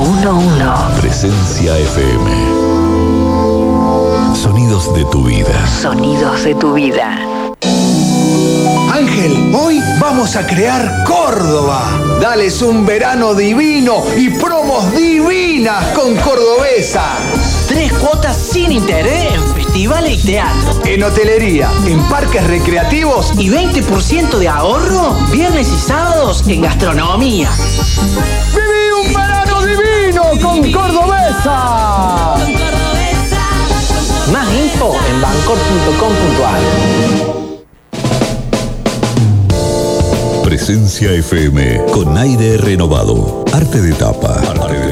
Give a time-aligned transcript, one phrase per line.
[0.00, 1.00] 1011.
[1.00, 2.30] Presencia FM.
[4.34, 5.66] Sonidos de tu vida.
[5.66, 7.18] Sonidos de tu vida.
[8.90, 11.82] Ángel, hoy vamos a crear Córdoba.
[12.22, 17.18] Dales un verano divino y promos divinas con Cordobesa.
[17.68, 20.80] Tres cuotas sin interés en festivales y teatro.
[20.86, 27.50] En hotelería, en parques recreativos Y 20% de ahorro viernes y sábados en gastronomía.
[28.54, 28.81] ¡Viví
[30.40, 32.36] con Cordobesa!
[34.32, 36.60] Más info en bancor.com.ar.
[40.44, 43.44] Presencia FM con aire renovado.
[43.52, 44.40] Arte de tapa.
[44.48, 44.91] Arte de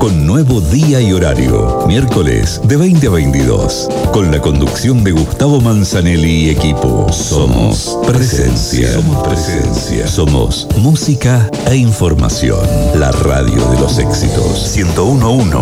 [0.00, 1.84] Con nuevo día y horario.
[1.86, 3.86] Miércoles de 20 a 22.
[4.14, 7.12] Con la conducción de Gustavo Manzanelli y equipo.
[7.12, 8.94] Somos Presencia.
[8.94, 10.06] Somos Presencia.
[10.06, 12.66] Somos música e información.
[12.98, 14.74] La radio de los éxitos.
[14.74, 15.58] 1011.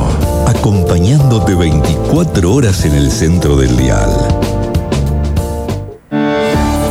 [0.47, 4.58] Acompañándote 24 horas en el centro del dial.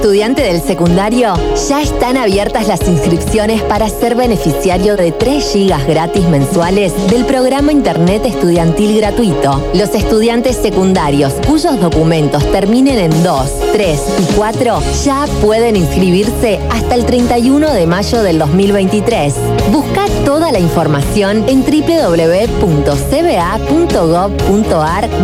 [0.08, 1.34] ¿Sos estudiante del secundario?
[1.68, 7.74] Ya están abiertas las inscripciones para ser beneficiario de 3 gigas gratis mensuales del programa
[7.74, 9.62] Internet Estudiantil Gratuito.
[9.74, 16.96] Los estudiantes secundarios cuyos documentos terminen en 2, 3 y 4 ya pueden inscribirse hasta
[16.96, 19.34] el 31 de mayo del 2023.
[19.74, 22.58] Busca toda la información en www.cba.gov.ar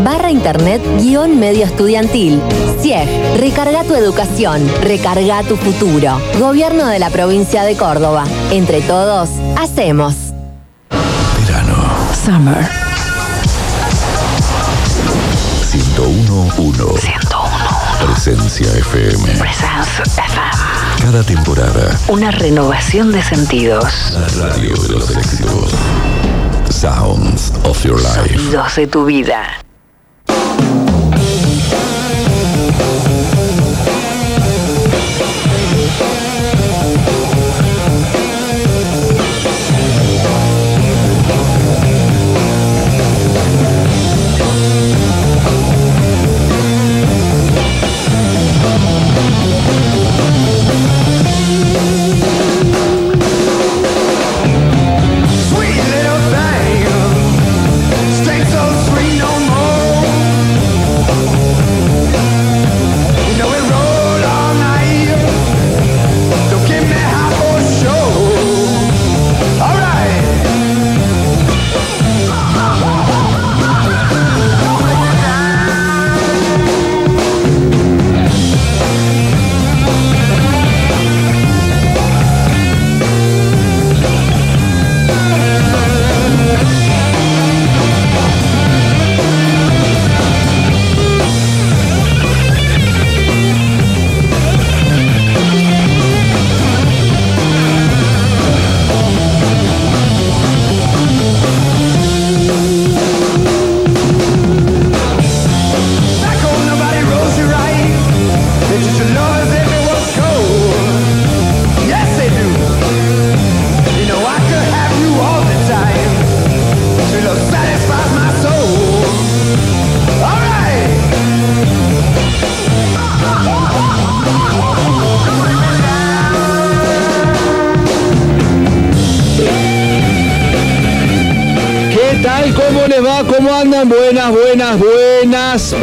[0.04, 2.42] barra internet guion medio estudiantil.
[2.82, 3.08] CIEG,
[3.38, 6.20] recarga tu educación, recarga tu futuro.
[6.40, 8.26] Gobierno de la provincia de Córdoba.
[8.52, 10.16] Entre todos, hacemos.
[11.48, 11.76] Verano.
[12.26, 12.84] Summer
[15.74, 17.02] 1011.
[17.02, 18.06] 101.
[18.06, 19.38] Presencia FM.
[19.40, 20.52] Presence FM.
[21.02, 22.00] Cada temporada.
[22.08, 24.12] Una renovación de sentidos.
[24.14, 25.72] La radio de los éxitos.
[26.70, 28.38] Sounds of your life.
[28.38, 29.63] Sonidos de tu vida.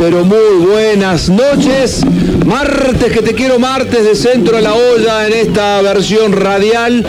[0.00, 2.00] Pero muy buenas noches.
[2.46, 7.04] Martes, que te quiero martes de centro a la olla en esta versión radial,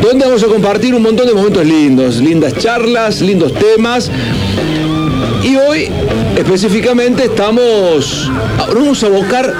[0.00, 4.10] donde vamos a compartir un montón de momentos lindos, lindas charlas, lindos temas.
[5.44, 5.90] Y hoy
[6.38, 9.54] específicamente estamos, vamos a abocar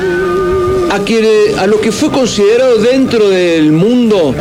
[0.91, 1.27] a, quien,
[1.59, 4.35] a lo que fue considerado dentro del mundo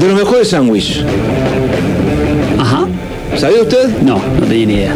[0.00, 1.04] de los mejores sándwiches.
[2.58, 2.88] Ajá.
[3.36, 3.88] ¿Sabía usted?
[4.02, 4.94] No, no tenía ni idea.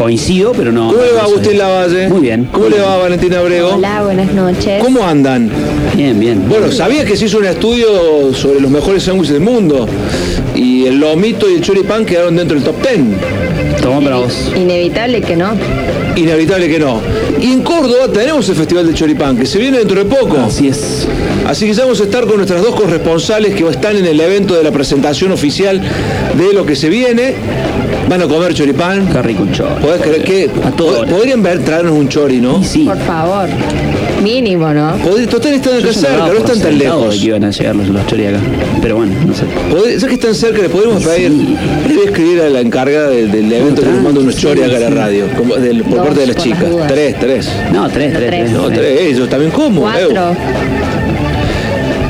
[0.00, 0.86] Coincido, pero no.
[0.86, 1.58] ¿Cómo le va Agustín.
[1.58, 2.08] Lavalle?
[2.08, 2.48] Muy bien.
[2.50, 3.74] ¿Cómo le va Valentina Abrego?
[3.74, 4.82] Hola, buenas noches.
[4.82, 5.50] ¿Cómo andan?
[5.94, 6.48] Bien, bien.
[6.48, 9.86] Bueno, ¿sabía que se hizo un estudio sobre los mejores sándwiches del mundo?
[10.54, 13.82] Y el lomito y el choripán quedaron dentro del top 10.
[13.82, 14.50] Toma para vos.
[14.56, 15.50] Inevitable que no.
[16.16, 17.02] Inevitable que no.
[17.38, 20.38] Y en Córdoba tenemos el Festival del Choripán, que se viene dentro de poco.
[20.38, 21.06] Así es.
[21.46, 24.54] Así que ya vamos a estar con nuestras dos corresponsales que están en el evento
[24.54, 25.78] de la presentación oficial
[26.38, 27.34] de lo que se viene.
[28.10, 29.06] Van a comer choripán.
[29.06, 29.76] Qué rico un chorro.
[29.76, 32.60] ¿Podés creer que A podrían ver, traernos un chori, no?
[32.62, 32.80] Sí.
[32.84, 33.48] Por favor.
[34.20, 34.96] Mínimo, ¿no?
[34.96, 37.14] Podría- Total están acá cerca, no están tan lejos.
[37.14, 38.40] de que iban a llegar los, los chori acá.
[38.82, 39.44] Pero bueno, no sé.
[39.98, 41.56] Ya que están cerca, le podríamos Y pedir, sí.
[41.88, 44.42] le voy a escribir a la encargada del, del evento que nos manda unos sí,
[44.42, 46.64] chori acá a la radio, como del- por Dos, parte de las por chicas.
[46.88, 47.48] Tres, tres.
[47.72, 48.50] No, tres, tres, Tres.
[48.50, 49.00] No, tres.
[49.02, 49.82] ellos también como.
[49.82, 50.36] Cuatro.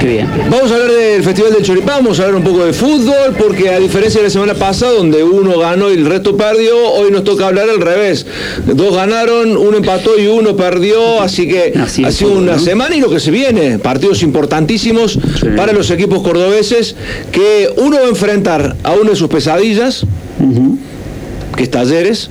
[0.00, 0.29] Qué bien.
[0.50, 3.69] Vamos a hablar del Festival del Choripán, vamos a hablar un poco de fútbol, porque
[3.69, 7.23] a diferencia de la semana pasada, donde uno ganó y el resto perdió, hoy nos
[7.23, 8.25] toca hablar al revés.
[8.67, 12.58] Dos ganaron, uno empató y uno perdió, así que Así ha sido fútbol, una ¿no?
[12.58, 15.47] semana y lo que se viene, partidos importantísimos Sí.
[15.55, 16.97] para los equipos cordobeses,
[17.31, 20.06] que uno va a enfrentar a una de sus pesadillas,
[21.56, 22.31] que es Talleres.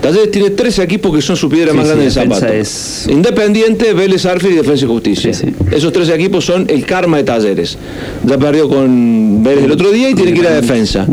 [0.00, 2.52] Talleres tiene tres equipos que son su piedra Sí, más sí, grande de defensa zapato.
[2.54, 5.34] es- Independiente, Vélez Arfield y Defensa y Justicia.
[5.34, 5.54] Sí, sí.
[5.76, 7.76] Esos tres equipos son el karma de Talleres.
[8.24, 11.06] Ya perdió con Vélez el otro día y tiene que ir a defensa.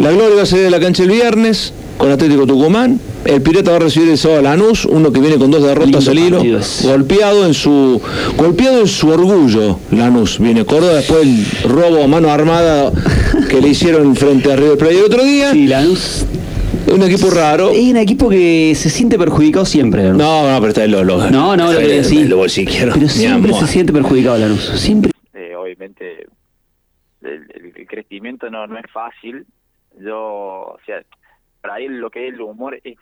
[0.00, 3.00] La Gloria va a salir de la cancha el viernes con Atlético Tucumán.
[3.24, 6.08] El Pirata va a recibir el sábado a Lanús, uno que viene con dos derrotas
[6.08, 6.42] al hilo.
[6.82, 8.00] Golpeado en su
[8.38, 10.38] golpeado en su orgullo, Lanús.
[10.38, 12.90] Viene Córdoba después del robo a mano armada
[13.50, 15.52] que le hicieron frente a River Plate el otro día.
[15.52, 16.24] Sí, Lanús
[16.92, 17.70] Un equipo raro.
[17.70, 20.02] es un equipo que se siente perjudicado siempre.
[20.02, 20.18] Lanús.
[20.18, 21.30] No, no, pero está el Lolo.
[21.30, 22.92] No, no, lo que bolsiquero.
[22.94, 24.64] Pero siempre se siente perjudicado Lanús.
[24.80, 25.12] Siempre.
[25.34, 26.26] eh, obviamente
[27.22, 29.46] el, crecimiento no, no es fácil.
[29.98, 31.02] Yo, o sea,
[31.60, 32.96] para ahí lo que es el humor es,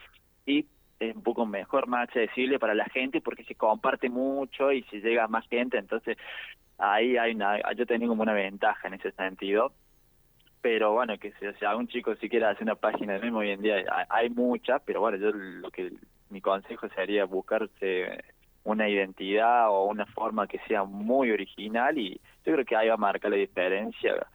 [0.45, 0.67] sí,
[1.01, 5.01] es un poco mejor, más accesible para la gente porque se comparte mucho y se
[5.01, 6.17] llega a más gente, entonces
[6.79, 9.73] ahí hay una, yo tengo como una ventaja en ese sentido.
[10.71, 13.39] Pero bueno, que si, o sea, un chico si quiere hacer una página de meme
[13.39, 15.95] hoy en día hay, hay muchas, pero bueno, yo lo que
[16.29, 18.23] mi consejo sería buscarse
[18.65, 22.95] una identidad o una forma que sea muy original y yo creo que ahí va
[22.95, 24.27] a marcar la diferencia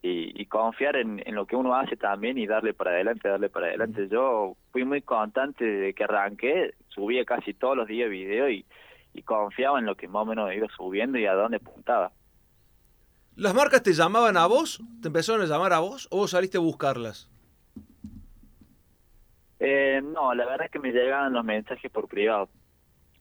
[0.00, 3.50] y, y confiar en, en lo que uno hace también y darle para adelante, darle
[3.50, 4.08] para adelante.
[4.08, 8.64] Yo fui muy constante desde que arranqué, subía casi todos los días video y,
[9.12, 12.12] y confiaba en lo que más o menos iba subiendo y a dónde apuntaba.
[13.36, 14.82] ¿Las marcas te llamaban a vos?
[15.02, 17.30] ¿Te empezaron a llamar a vos o vos saliste a buscarlas?
[19.60, 22.48] Eh, no, la verdad es que me llegaban los mensajes por privado.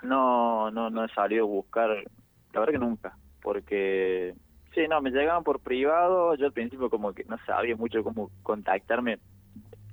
[0.03, 4.33] No, no, no he salido a buscar, la verdad que nunca, porque
[4.73, 6.35] sí, no, me llegaban por privado.
[6.35, 9.19] Yo al principio como que no sabía mucho cómo contactarme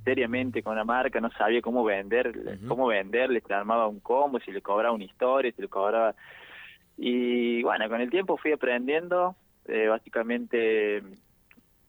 [0.04, 4.52] seriamente con la marca, no sabía cómo vender, cómo venderle, le armaba un combo, si
[4.52, 6.14] le cobraba una historia, si le cobraba
[6.96, 9.34] y bueno, con el tiempo fui aprendiendo,
[9.66, 11.02] eh, básicamente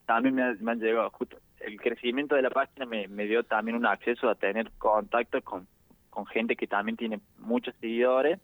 [0.06, 3.44] también me, ha- me han llegado, justo el crecimiento de la página me, me dio
[3.44, 5.66] también un acceso a tener contacto con,
[6.10, 8.40] con gente que también tiene muchos seguidores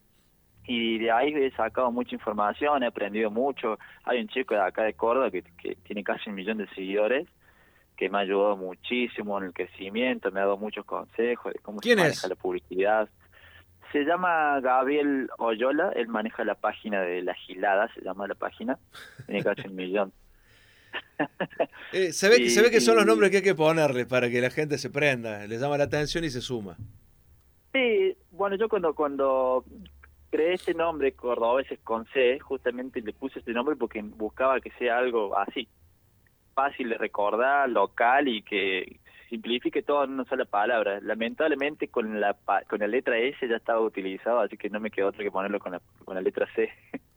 [0.66, 3.78] y de ahí he sacado mucha información, he aprendido mucho.
[4.04, 7.28] Hay un chico de acá de Córdoba que, que tiene casi un millón de seguidores
[7.98, 11.80] que me ha ayudado muchísimo en el crecimiento, me ha dado muchos consejos de cómo
[11.80, 12.08] ¿Quién se es?
[12.08, 13.10] maneja la publicidad.
[13.92, 18.78] Se llama Gabriel Oyola, él maneja la página de La Gilada, se llama la página,
[19.26, 20.14] tiene casi un millón.
[21.92, 24.30] Eh, se, ve, Y- se ve que son los nombres que hay que ponerle para
[24.30, 26.78] que la gente se prenda, le llama la atención y se suma.
[27.74, 29.64] Sí, bueno, yo cuando cuando
[30.32, 34.98] creé este nombre, Cordobeses con C, justamente le puse este nombre porque buscaba que sea
[35.00, 35.68] algo así,
[36.56, 39.00] fácil de recordar, local y que
[39.30, 41.00] simplifique todo en una sola palabra.
[41.02, 42.36] Lamentablemente con la
[42.68, 45.60] con la letra S ya estaba utilizado, así que no me quedó otro que ponerlo
[45.60, 46.70] con la, con la letra C.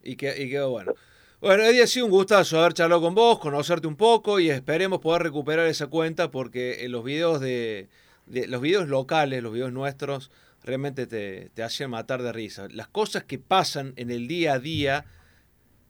[0.03, 0.93] Y, que, y quedó bueno.
[1.39, 4.99] Bueno, Eddie, ha sido un gustazo haber charlado con vos, conocerte un poco y esperemos
[4.99, 7.89] poder recuperar esa cuenta porque en los videos de,
[8.27, 10.31] los videos locales, los videos nuestros,
[10.63, 12.67] realmente te, te hacen matar de risa.
[12.71, 15.05] Las cosas que pasan en el día a día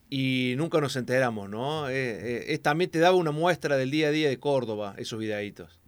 [0.10, 1.90] y nunca nos enteramos, ¿no?
[1.90, 5.83] Eh, eh, también te daba una muestra del día a día de Córdoba, esos videitos.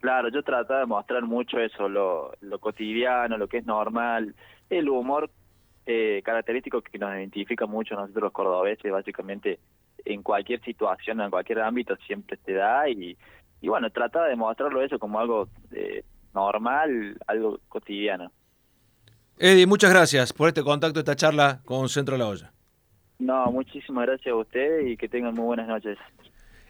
[0.00, 4.34] Claro, yo trataba de mostrar mucho eso, lo, lo cotidiano, lo que es normal,
[4.68, 5.30] el humor
[5.86, 9.58] eh, característico que nos identifica mucho a nosotros los cordobeses, básicamente
[10.04, 13.16] en cualquier situación, en cualquier ámbito siempre te da y,
[13.60, 18.30] y bueno, trataba de mostrarlo eso como algo eh, normal, algo cotidiano.
[19.38, 22.52] Eddie, muchas gracias por este contacto, esta charla con Centro la Olla.
[23.18, 25.98] No, muchísimas gracias a ustedes y que tengan muy buenas noches.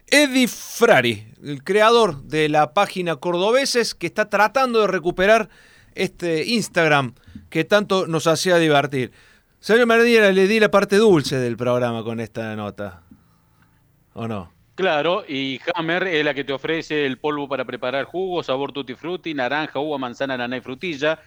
[0.09, 5.49] Eddie Frari, el creador de la página Cordobeses, que está tratando de recuperar
[5.95, 7.13] este Instagram
[7.49, 9.11] que tanto nos hacía divertir.
[9.59, 13.03] Señor Merdira, le di la parte dulce del programa con esta nota.
[14.13, 14.53] ¿O no?
[14.75, 18.95] Claro, y Hammer es la que te ofrece el polvo para preparar jugo, sabor tutti
[18.95, 21.19] frutti, naranja, uva, manzana, nana y frutilla.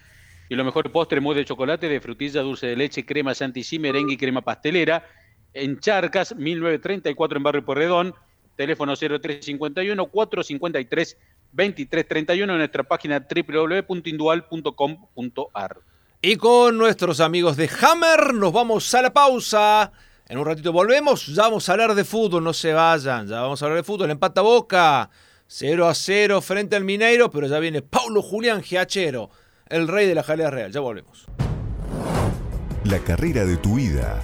[0.49, 4.13] Y lo mejor postre, mousse de chocolate, de frutilla, dulce de leche, crema chantilly, merengue
[4.13, 5.05] y crema pastelera.
[5.53, 8.15] En Charcas, 1934 en Barrio Porredón.
[8.61, 11.17] Teléfono 0351 453
[11.51, 15.77] 2331 en nuestra página www.indual.com.ar.
[16.21, 19.91] Y con nuestros amigos de Hammer nos vamos a la pausa.
[20.27, 23.63] En un ratito volvemos, ya vamos a hablar de fútbol, no se vayan, ya vamos
[23.63, 24.11] a hablar de fútbol.
[24.11, 25.09] Empata Boca,
[25.47, 29.31] 0 a 0 frente al Mineiro, pero ya viene Paulo Julián Giachero,
[29.69, 30.71] el rey de la jalea real.
[30.71, 31.25] Ya volvemos.
[32.83, 34.23] La carrera de tu vida.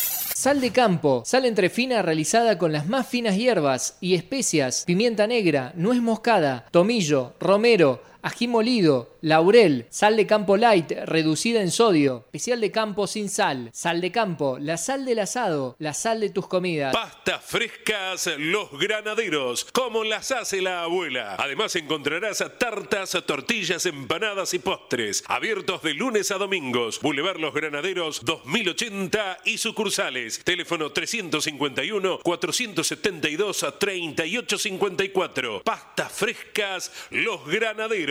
[0.41, 5.27] Sal de campo, sal entre fina realizada con las más finas hierbas y especias, pimienta
[5.27, 12.23] negra, nuez moscada, tomillo, romero, ají molido, laurel, sal de campo light reducida en sodio,
[12.25, 16.29] especial de campo sin sal, sal de campo, la sal del asado, la sal de
[16.29, 16.93] tus comidas.
[16.93, 21.35] Pastas frescas Los Granaderos, como las hace la abuela.
[21.39, 26.99] Además encontrarás tartas, tortillas, empanadas y postres, abiertos de lunes a domingos.
[27.01, 30.43] Boulevard Los Granaderos 2080 y sucursales.
[30.43, 35.63] Teléfono 351 472 3854.
[35.63, 38.10] Pastas frescas Los Granaderos.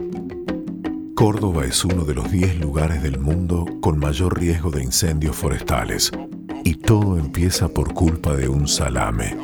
[1.21, 6.09] Córdoba es uno de los 10 lugares del mundo con mayor riesgo de incendios forestales.
[6.63, 9.37] Y todo empieza por culpa de un salame.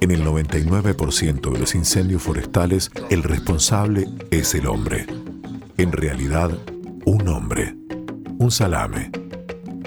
[0.00, 5.06] En el 99% de los incendios forestales, el responsable es el hombre.
[5.76, 6.50] En realidad,
[7.04, 7.76] un hombre.
[8.40, 9.12] Un salame.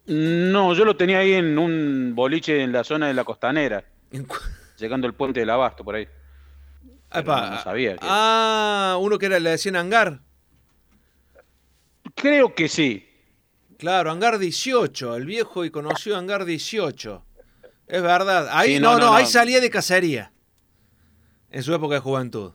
[0.08, 3.86] No, yo lo tenía ahí en un boliche en la zona de la costanera.
[4.78, 6.10] Llegando al puente del Abasto, por ahí.
[7.14, 7.94] Epa, no, sabía.
[7.94, 10.20] que- Ah, uno que era, le decían Hangar.
[12.16, 13.08] Creo que sí.
[13.78, 17.24] Claro, Hangar 18, el viejo y conocido Hangar 18.
[17.88, 18.50] Es verdad.
[18.52, 20.34] Ahí Sí, no, no, no, no, ahí salía de cacería.
[21.50, 22.52] En su época de juventud.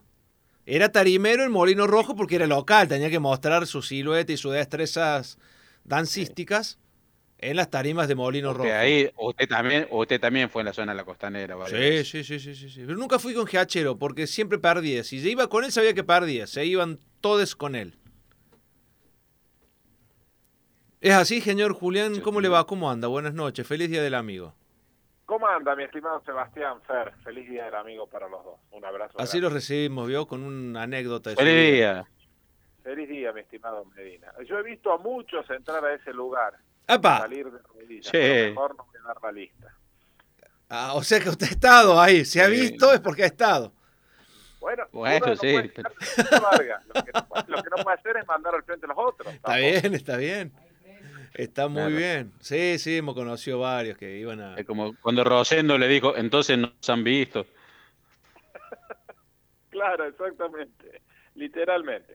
[0.66, 4.52] Era tarimero en Molino Rojo porque era local, tenía que mostrar su silueta y sus
[4.52, 5.38] destrezas
[5.85, 6.78] dancísticas
[7.38, 8.75] en las tarimas de Molino Usted Rojo.
[8.75, 11.56] ahí, usted también, usted también fue en la zona de la costanera.
[11.66, 12.83] sí, sí, sí, sí, sí.
[12.87, 15.04] Pero nunca fui con Giachero porque siempre perdía.
[15.04, 16.47] Si se iba con él sabía que perdía.
[16.47, 17.99] Se iban todos con él.
[21.02, 22.21] Es así, señor Julián.
[22.21, 22.66] ¿Cómo le va?
[22.66, 23.09] ¿Cómo anda?
[23.09, 23.66] Buenas noches.
[23.66, 24.54] Feliz Día del Amigo.
[25.26, 27.12] ¿Cómo anda, mi estimado Sebastián Fer?
[27.25, 28.61] Feliz día del amigo para los dos.
[28.73, 29.19] Un abrazo.
[29.19, 29.40] Así grande.
[29.49, 30.26] lo recibimos, ¿vio?
[30.26, 31.31] Con una anécdota.
[31.31, 32.04] de Feliz día.
[32.83, 34.33] Feliz día, mi estimado Medina.
[34.47, 36.54] Yo he visto a muchos entrar a ese lugar.
[36.87, 37.21] ¡Epa!
[37.21, 38.04] Salir de rodillas.
[38.07, 38.11] Sí.
[38.12, 39.75] pero Mejor no voy a dar la lista.
[40.69, 42.25] Ah, o sea que usted ha estado ahí.
[42.26, 42.52] Si ha Sí.
[42.52, 43.73] visto es porque ha estado.
[44.61, 45.93] Bueno, no sí, puede pero- estar
[46.26, 46.83] sin larga.
[46.95, 48.99] Lo que, no, puede- lo que no puede hacer es mandar al frente a los
[48.99, 49.33] otros.
[49.35, 50.52] Está bien, está bien.
[51.35, 51.97] Está muy Claro.
[51.97, 52.33] bien.
[52.41, 54.55] Sí, sí, hemos conocido varios que iban a...
[54.57, 57.45] Es como cuando Rosendo le dijo, entonces nos han visto.
[59.71, 61.03] Claro, exactamente.
[61.35, 62.14] Literalmente.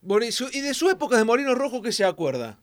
[0.00, 2.58] Bueno, ¿y su- ¿Y de su época de Molino Rojo qué se acuerda?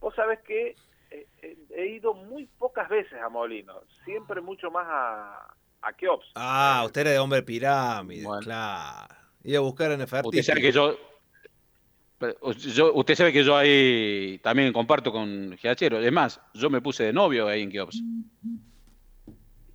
[0.00, 0.74] Vos sabés que
[1.12, 3.74] eh, eh, he ido muy pocas veces a Molino.
[4.04, 6.26] Siempre mucho más a, a Keops.
[6.34, 9.14] Ah, usted era de hombre pirámide, claro.
[9.44, 10.40] Iba a buscar en Nefertiti.
[10.40, 10.96] Usted sabe que yo,
[12.56, 15.98] yo- usted sabe que yo ahí también comparto con Giachero.
[15.98, 18.02] Es más, yo me puse de novio ahí en Kiops.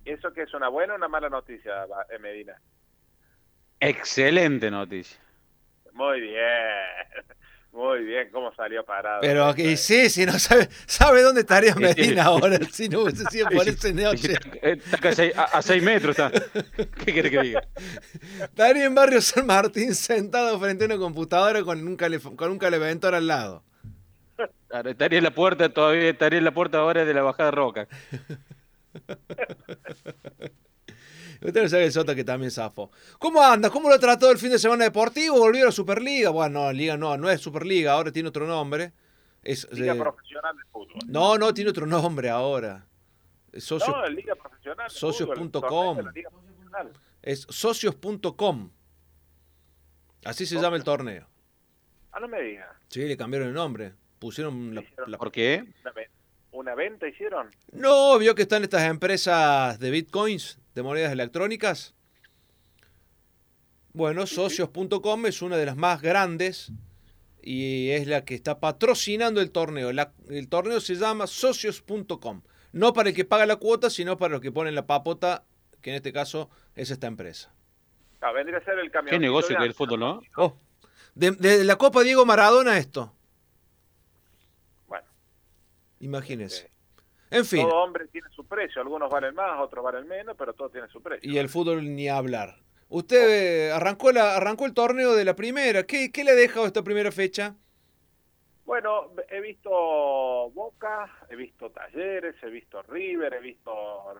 [0.04, 2.60] ¿Eso que es una buena o una mala noticia, eh, Medina?
[3.80, 5.20] Excelente noticia.
[5.92, 6.38] Muy bien.
[7.72, 9.20] Muy bien, cómo salió parado.
[9.20, 11.74] Pero aquí sí, si no sabe, sabe dónde estaría.
[11.74, 13.94] Medina ahora, si no hubiese sido por ese
[15.00, 16.18] casi a, a seis metros.
[16.18, 16.32] Está.
[17.04, 17.62] ¿Qué quiere que diga?
[18.40, 21.96] Estaría en Barrio San Martín sentado frente a una computadora con un,
[22.36, 23.62] con un caleventor al lado.
[24.84, 27.88] Estaría en la puerta todavía, estaría en la puerta ahora de la bajada Roca.
[31.40, 32.90] Usted no sabe el Sota que también zafó.
[33.18, 33.70] ¿Cómo anda?
[33.70, 35.38] ¿Cómo lo trató el fin de semana deportivo?
[35.38, 36.30] ¿Volvió a la Superliga?
[36.30, 38.92] Bueno, no, Liga no, no es Superliga, ahora tiene otro nombre.
[39.42, 40.98] Es, Liga eh, Profesional de Fútbol.
[41.06, 42.84] no, no, tiene otro nombre ahora.
[43.52, 45.98] Es socio- No, Liga Profesional socios.com.
[47.22, 48.70] Es socios.com.
[50.24, 51.26] Así se llama el torneo.
[52.12, 52.76] Ah, no me diga.
[52.88, 53.94] Sí, le cambiaron el nombre.
[54.18, 55.64] Pusieron la, la- ¿Por qué?
[55.82, 56.10] ¿Una, ve-
[56.52, 57.50] una venta hicieron?
[57.72, 61.94] No, vio que están estas empresas de bitcoins, de monedas electrónicas.
[63.92, 66.70] Bueno, socios.com es una de las más grandes
[67.42, 69.92] y es la que está patrocinando el torneo.
[69.92, 72.42] La- el torneo se llama socios.com.
[72.72, 75.44] No para el que paga la cuota, sino para los que ponen la papota,
[75.80, 77.52] que en este caso es esta empresa.
[78.20, 79.10] Ah, vendría a ser el camión.
[79.10, 80.20] Qué negocio que es el fútbol, ¿no?
[80.36, 80.56] Oh,
[81.14, 83.12] de, de la Copa Diego Maradona esto.
[84.86, 85.06] Bueno.
[86.00, 86.70] Imagínese.
[87.30, 87.68] En fin.
[87.68, 88.80] Todo hombre tiene su precio.
[88.80, 91.30] Algunos valen más, otros valen menos, pero todo tiene su precio.
[91.30, 92.56] Y el fútbol ni hablar.
[92.88, 95.84] Usted eh, arrancó, la, arrancó el torneo de la primera.
[95.84, 97.54] ¿Qué, qué le ha dejado esta primera fecha?
[98.68, 103.72] Bueno, he visto Boca, he visto Talleres, he visto River, he visto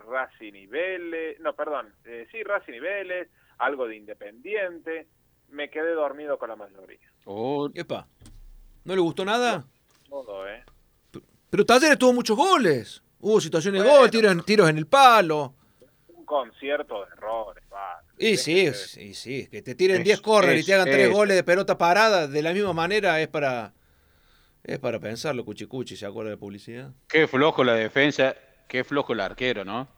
[0.08, 5.06] Racing y Vélez, no, perdón, eh, sí, Racing y Vélez, algo de Independiente,
[5.50, 7.12] me quedé dormido con la mayoría.
[7.26, 8.08] Oh, Epa.
[8.84, 9.66] ¿No le gustó nada?
[10.08, 10.64] Todo, ¿eh?
[11.50, 13.02] Pero Talleres tuvo muchos goles.
[13.20, 15.54] Hubo situaciones de gol, tiros, en- tiros en el palo.
[16.08, 18.00] Un concierto de errores, va.
[18.18, 19.48] Y sí, sí, sí.
[19.50, 22.26] Que te tiren Es- 10 corners y te hagan 3 es- goles de pelota parada
[22.28, 23.72] de la misma manera es para
[24.64, 26.90] es para pensarlo, cuchicuchi, ¿se acuerda de publicidad?
[27.08, 28.34] Qué flojo la defensa,
[28.68, 29.88] qué flojo el arquero, ¿no?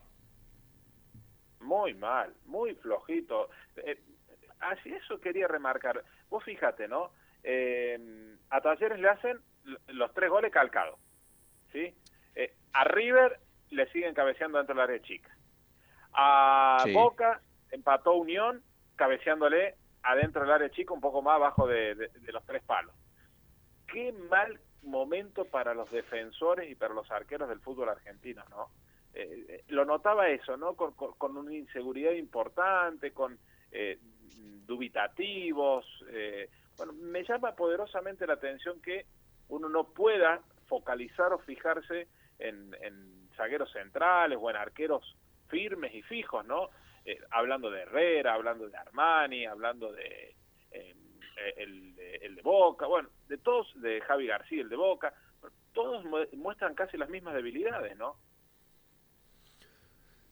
[1.60, 3.48] Muy mal, muy flojito.
[3.76, 3.98] Eh,
[4.60, 6.04] así eso quería remarcar.
[6.28, 7.10] Vos fíjate, ¿no?
[7.42, 9.40] Eh, a Talleres le hacen
[9.88, 10.98] los tres goles calcados,
[11.72, 11.94] ¿sí?
[12.34, 13.38] Eh, a River
[13.70, 15.30] le siguen cabeceando dentro del área chica.
[16.12, 16.92] A Sí.
[16.92, 18.62] Boca empató Unión
[18.96, 22.94] cabeceándole adentro del área chica un poco más abajo de, de- de los tres palos.
[23.86, 28.70] qué mal momento para los defensores y para los arqueros del fútbol argentino, ¿no?
[29.12, 30.74] Eh, eh, lo notaba eso, ¿no?
[30.76, 33.36] Con, con- con una inseguridad importante, con
[33.72, 33.98] eh,
[34.64, 35.84] dubitativos.
[36.08, 39.06] eh, bueno, me llama poderosamente la atención que
[39.48, 40.40] uno no pueda
[40.74, 42.94] focalizar o fijarse en, en
[43.36, 45.04] zagueros centrales o en arqueros
[45.48, 46.70] firmes y fijos, ¿no?
[47.04, 50.36] Eh, hablando de Herrera, hablando de Armani, hablando de
[50.70, 50.94] eh,
[51.56, 55.12] el, de- el de Boca, bueno, de todos, de Javi García, el de Boca,
[55.72, 58.16] todos mu- muestran casi las mismas debilidades, ¿no?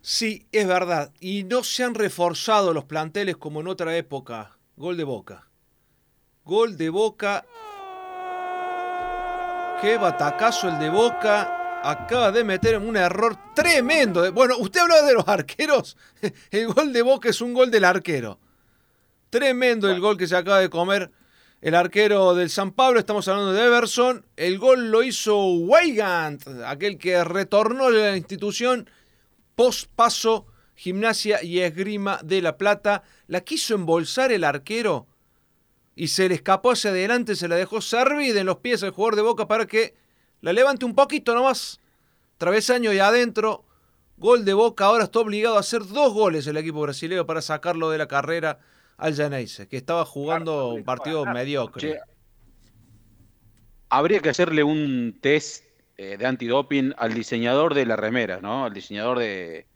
[0.00, 1.12] Sí, es verdad.
[1.20, 4.58] Y no se han reforzado los planteles como en otra época.
[4.76, 5.48] Gol de Boca.
[6.44, 7.44] Gol de Boca.
[9.80, 11.80] Qué batacazo el de Boca.
[11.84, 14.22] Acaba de meter un error tremendo.
[14.22, 15.96] de- Bueno, usted hablaba de los arqueros.
[16.50, 18.38] El gol de Boca es un gol del arquero.
[19.30, 21.10] Tremendo el gol que se acaba de comer
[21.60, 22.98] el arquero del San Pablo.
[22.98, 24.24] Estamos hablando de Everson.
[24.36, 28.88] El gol lo hizo Weigand, aquel que retornó a la institución
[29.54, 33.02] post paso Gimnasia y Esgrima de La Plata.
[33.26, 35.07] La quiso embolsar el arquero
[35.98, 39.16] y se le escapó hacia adelante, se la dejó servida en los pies al jugador
[39.16, 39.96] de Boca para que
[40.40, 41.80] la levante un poquito nomás.
[42.36, 43.64] Travesaño y adentro.
[44.16, 44.84] Gol de Boca.
[44.84, 48.60] Ahora está obligado a hacer dos goles el equipo brasileño para sacarlo de la carrera
[48.96, 51.80] al Janeise, que estaba jugando un partido mediocre.
[51.80, 52.00] Che,
[53.88, 55.64] Habría que hacerle un test
[55.96, 58.66] eh, de antidoping al diseñador de la remera, ¿no?
[58.66, 59.66] Al diseñador de,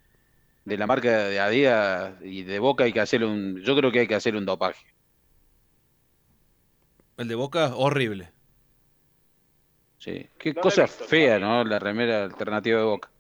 [0.65, 4.01] de la marca de Adidas y de Boca hay que hacerle un, yo creo que
[4.01, 4.87] hay que hacerle un dopaje.
[7.23, 8.33] El de Boca, horrible.
[9.99, 10.29] Sí.
[10.39, 11.65] Qué No cosa visto fea, ¿no?
[11.65, 13.11] La remera alternativa de Boca.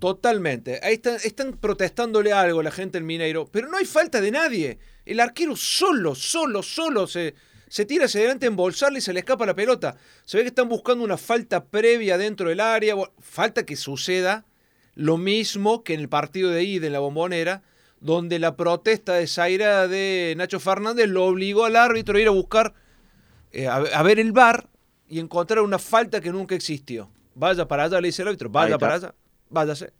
[0.00, 0.80] Totalmente.
[0.82, 4.30] Ahí están, están protestándole algo a la gente del Mineiro, pero no hay falta de
[4.30, 4.78] nadie.
[5.04, 7.34] El arquero solo, solo, solo se,
[7.68, 9.96] se tira hacia adelante a embolsarle y se le escapa la pelota.
[10.24, 12.96] Se ve que están buscando una falta previa dentro del área.
[13.20, 14.46] Falta que suceda
[14.94, 17.62] lo mismo que en el partido de ida en la bombonera,
[18.02, 22.74] donde la protesta desairada de Nacho Fernández lo obligó al árbitro a ir a buscar,
[23.52, 24.68] eh, a, a ver el bar
[25.08, 27.08] y encontrar una falta que nunca existió.
[27.34, 29.14] Vaya para allá, le dice el árbitro, vaya para allá,
[29.48, 29.92] váyase.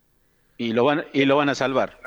[0.58, 1.98] Y lo van, y lo van a salvar.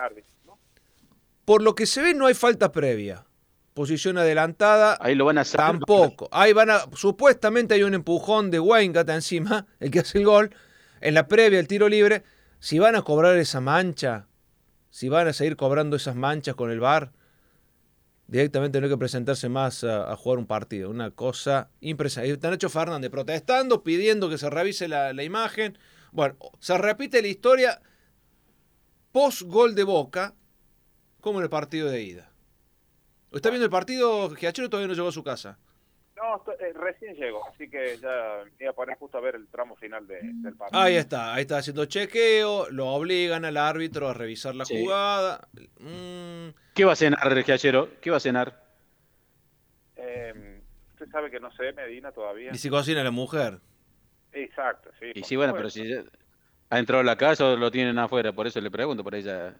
[1.45, 3.25] Por lo que se ve, no hay falta previa.
[3.73, 4.97] Posición adelantada.
[4.99, 5.71] Ahí lo van a salvar.
[5.71, 6.29] Tampoco.
[6.31, 6.81] Ahí van a.
[6.93, 10.55] Supuestamente hay un empujón de Weingart encima, el que hace el gol.
[11.01, 12.23] En la previa, el tiro libre.
[12.59, 14.27] Si van a cobrar esa mancha,
[14.95, 17.11] si van a seguir cobrando esas manchas con el VAR,
[18.27, 20.89] directamente no hay que presentarse más a, a jugar un partido.
[20.89, 22.29] Una cosa impresionante.
[22.29, 25.77] Ahí Está Nacho Fernández protestando, pidiendo que se revise la, la imagen.
[26.13, 27.81] Bueno, se repite la historia
[29.11, 30.33] post gol de Boca,
[31.19, 32.31] como en el partido de ida.
[33.33, 34.29] ¿Está viendo el partido?
[34.29, 35.59] Giachero todavía no llegó a su casa.
[36.15, 39.47] No, estoy- eh, recién llego, así que ya iba a poner justo a ver el
[39.49, 40.81] tramo final de- del partido.
[40.81, 44.79] Ahí está, ahí está haciendo chequeo, lo obligan al árbitro a revisar la Sí.
[44.81, 45.47] jugada.
[45.79, 47.89] Mm, ¿Qué va a cenar, Giachero?
[48.01, 48.63] ¿Qué va a cenar?
[49.97, 50.61] Eh,
[50.93, 52.51] Usted sabe que no sé, Medina, todavía.
[52.53, 53.59] y si cocina la mujer.
[54.31, 55.07] Exacto, sí.
[55.13, 56.03] Y sí, bueno, pero si ya
[56.69, 59.21] ha entrado a la casa o lo tienen afuera, por eso le pregunto, por ahí
[59.21, 59.53] ya,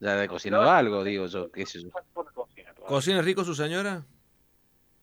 [0.00, 0.70] ya ha cocinado No.
[0.70, 1.88] algo, digo yo, qué sé yo.
[2.86, 4.02] ¿Cocina rico su señora?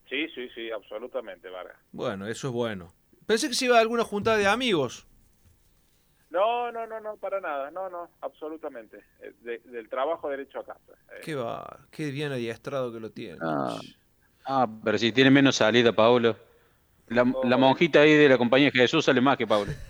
[0.10, 1.78] Sí, sí, sí, absolutamente, Vargas.
[1.92, 2.94] Bueno, eso es bueno.
[3.26, 5.08] Pensé que se iba a alguna juntada de amigos.
[6.30, 8.98] No, no, no, no, para nada, no, no, absolutamente.
[9.22, 10.92] Eh, de- del trabajo derecho a casa.
[11.12, 13.38] Eh, Qué va, qué bien adiestrado que lo tiene.
[13.42, 13.80] Ah,
[14.46, 16.36] ah, pero si tiene menos salida, Paulo.
[17.08, 19.72] La, la monjita ahí de la compañía de Jesús sale más que Paulo.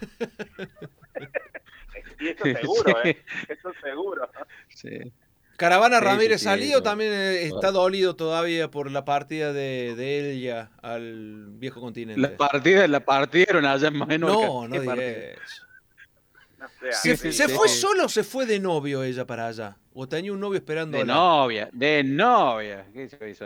[2.20, 3.10] Y eso seguro, Sí.
[3.10, 3.26] ¿eh?
[3.50, 4.30] Eso seguro.
[4.70, 5.14] Sí.
[5.58, 6.84] Caravana Sí, Ramírez sí, bueno.
[6.84, 7.72] también eh, está Bueno.
[7.72, 12.20] dolido todavía por la partida de, de él ya al viejo continente.
[12.22, 14.46] La partida la partieron allá en Menorca.
[14.48, 15.12] no, no ¿Qué diga partida?
[15.12, 15.66] eso.
[16.58, 17.80] No sé, ¿Se, se sí, fue sí.
[17.80, 19.78] solo o se fue de novio ella para allá?
[19.94, 22.86] ¿O tenía un novio esperando De novia, de novia.
[22.94, 23.46] ¿Qué se hizo?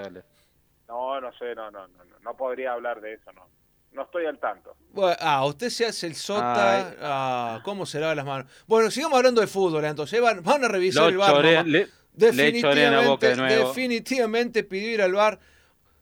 [0.87, 3.47] No, no sé, no, no, no, no, no podría hablar de eso, no.
[3.91, 4.75] No estoy al tanto.
[4.91, 6.95] Bueno, ah, usted se hace el sota.
[7.01, 8.51] Ah, ¿Cómo se lava las manos?
[8.67, 10.21] Bueno, sigamos hablando de fútbol, entonces.
[10.21, 11.43] Van, van a revisar Lo el bar.
[11.43, 11.65] nomás.
[11.65, 11.87] le-
[12.19, 13.67] la boca de nuevo.
[13.67, 15.39] definitivamente pidió ir al bar.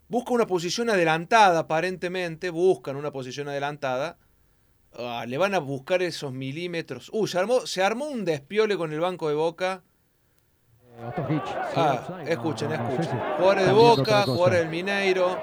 [0.09, 2.49] Busca una posición adelantada, aparentemente.
[2.49, 4.17] Buscan una posición adelantada.
[4.97, 7.09] Ah, le van a buscar esos milímetros.
[7.13, 9.83] Uy, se armó, se armó un despiole con el banco de Boca.
[10.99, 13.19] Ah, escuchen, escuchen.
[13.37, 15.37] Jugadores de Boca, jugadores del Mineiro.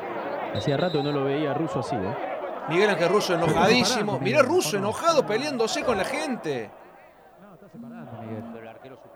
[0.54, 2.34] Hacía rato no lo veía ruso así, ¿eh?
[2.68, 4.18] Miguel Ángel Russo enojadísimo.
[4.20, 6.70] Mirá Russo enojado peleándose con la gente.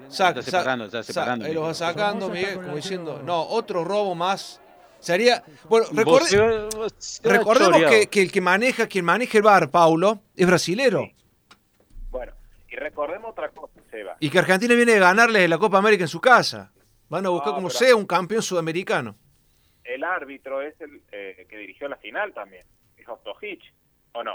[0.08, 3.84] Saca, Está separando, está saca, separando, Ahí los va sacando Miguel, como diciendo, no, otro
[3.84, 4.60] robo más
[5.00, 5.44] Sería.
[5.68, 6.68] Bueno, recorde-
[7.22, 11.08] recordemos que, que el que maneja, quien maneja el bar, Paulo, es brasilero.
[12.10, 12.32] Bueno,
[12.68, 14.16] y recordemos otra cosa, Seba.
[14.18, 16.72] Y que Argentina viene de ganarle la Copa América en su casa.
[17.08, 19.14] Van a buscar No, como sea un campeón sudamericano.
[19.84, 22.66] El árbitro es el eh, que dirigió la final también.
[22.96, 23.60] Es Ostojic,
[24.14, 24.32] ¿o no?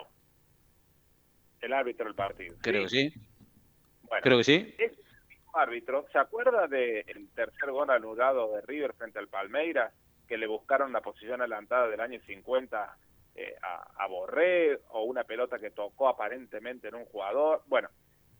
[1.62, 2.56] El árbitro del partido.
[2.62, 3.14] Creo que sí.
[4.04, 4.74] Bueno, Creo que sí.
[5.54, 9.94] Árbitro, ¿se acuerda del tercer gol anulado de River frente al Palmeiras?
[10.28, 12.98] Que le buscaron la posición adelantada del año 50
[13.36, 17.62] eh, a, a Borré o una pelota que tocó aparentemente en un jugador.
[17.68, 17.90] Bueno,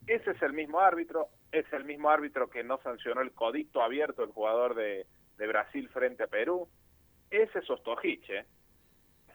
[0.08, 4.22] ese es el mismo árbitro, es el mismo árbitro que no sancionó el codito abierto
[4.22, 5.06] del jugador de,
[5.38, 6.68] de Brasil frente a Perú.
[7.30, 8.46] Ese es Ostojic, ¿eh?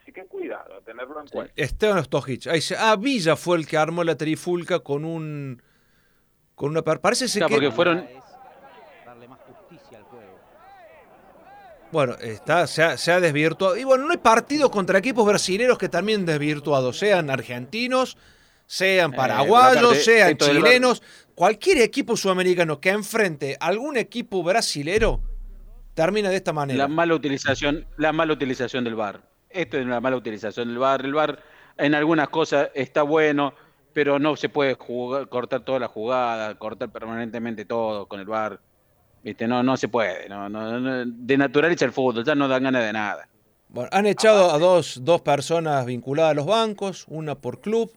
[0.01, 1.53] Así que cuidado, tenerlo en cuenta.
[1.57, 2.47] Esteban Ostojic.
[2.47, 5.62] Ahí se- ah, Villa fue el que armó la trifulca con un.
[6.59, 6.83] Con una.
[6.83, 7.55] Parece ser Claro, que.
[7.68, 8.07] porque fueron.
[11.90, 13.77] Bueno, está, se, ha, se ha desvirtuado.
[13.77, 18.18] Y bueno, no hay partidos contra equipos brasileños que también desvirtuados, sean argentinos,
[18.66, 21.03] sean Eh, paraguayos, sean chilenos.
[21.35, 25.21] Cualquier equipo sudamericano que enfrente a algún equipo brasilero
[25.94, 26.79] termina de esta manera.
[26.79, 29.23] La mala utilización, la mala utilización del VAR.
[29.49, 31.05] Esto es una mala utilización del VAR.
[31.07, 31.42] El VAR
[31.79, 33.55] en algunas cosas está bueno,
[33.98, 38.61] pero no se puede jugar- cortar toda la jugada, cortar permanentemente todo con el VAR.
[39.24, 40.28] Viste, no, no se puede.
[40.28, 43.28] No, no, no, denaturaliza el fútbol, ya no dan ganas de nada.
[43.68, 47.90] Bueno, han echado a dos, dos personas vinculadas a los bancos, una por club.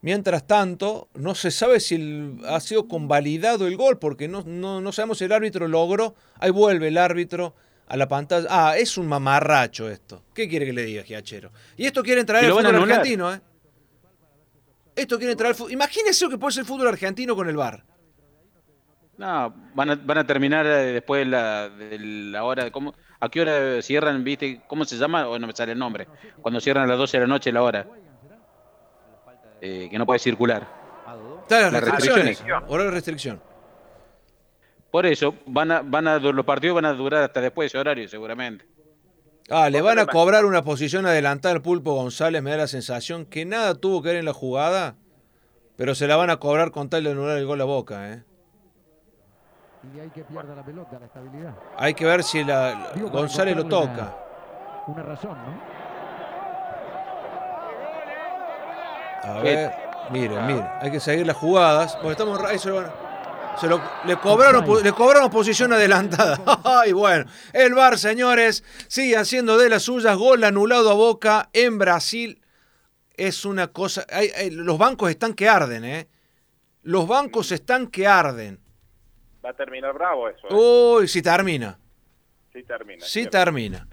[0.00, 4.80] Mientras tanto, no se sabe si el- ha sido convalidado el gol, porque no, no,
[4.80, 6.16] no sabemos si el árbitro logró.
[6.40, 7.54] Ahí vuelve el árbitro
[7.86, 8.48] a la pantalla.
[8.50, 10.24] Ah, es un mamarracho esto.
[10.34, 11.52] ¿Qué quiere que le diga, Giachero?
[11.76, 13.40] Y esto quiere traer el fútbol argentino, ¿eh?
[14.96, 15.72] Esto quiere traer fútbol.
[15.72, 17.84] Imagínese lo que puede ser el fútbol argentino con el VAR.
[19.16, 22.70] No, van a, van a terminar eh, después de la, de la hora.
[22.70, 24.24] ¿cómo, ¿A qué hora cierran?
[24.24, 24.62] ¿Viste?
[24.66, 25.28] ¿Cómo se llama?
[25.28, 26.08] O no me sale el nombre.
[26.40, 27.86] Cuando cierran a las 12 de la noche la hora.
[29.60, 30.66] Eh, que no puede circular.
[31.42, 32.26] Está las Las restricciones.
[32.26, 32.64] restricciones.
[32.68, 33.42] Horario de restricción.
[34.90, 37.78] Por eso, van a, van a, los partidos van a durar hasta después de ese
[37.78, 38.64] horario, seguramente.
[39.50, 43.26] Ah, le van a cobrar una posición adelantada al Pulpo González, me da la sensación
[43.26, 44.96] que nada tuvo que ver en la jugada,
[45.76, 48.24] pero se la van a cobrar con tal de anular el gol a Boca, ¿eh?
[49.94, 51.54] Y hay que pierda la pelota, la estabilidad.
[51.76, 54.16] Hay que ver si la, Digo, González lo toca.
[54.86, 55.84] Una razón, ¿no?
[59.30, 59.72] A ver,
[60.10, 61.96] miren, miren, hay que seguir las jugadas.
[61.96, 62.58] Porque estamos ahí
[63.60, 66.40] se lo le cobraron le cobraron posición adelantada.
[66.64, 71.78] Ay, bueno, el VAR, señores, sigue haciendo de las suyas gol anulado a Boca en
[71.78, 72.40] Brasil.
[73.16, 76.08] Es una cosa, hay- hay- los bancos están que arden, ¿eh?
[76.82, 78.58] Los bancos están que arden.
[79.44, 80.46] Va a terminar bravo eso.
[80.50, 80.54] ¿eh?
[81.00, 81.78] Uy, si termina,
[82.52, 83.04] Sí termina.
[83.04, 83.86] si termina.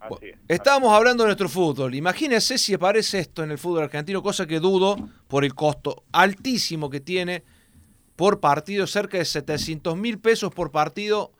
[0.00, 0.38] Así es.
[0.48, 1.94] Estábamos hablando de nuestro fútbol.
[1.94, 6.88] Imagínense si aparece esto en el fútbol argentino, cosa que dudo por el costo altísimo
[6.90, 7.42] que tiene
[8.18, 11.30] por partido, cerca de 700 mil pesos por partido,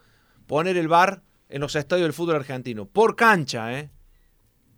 [0.46, 2.86] poner el bar en los estadios del fútbol argentino.
[2.86, 3.90] Por cancha, ¿eh?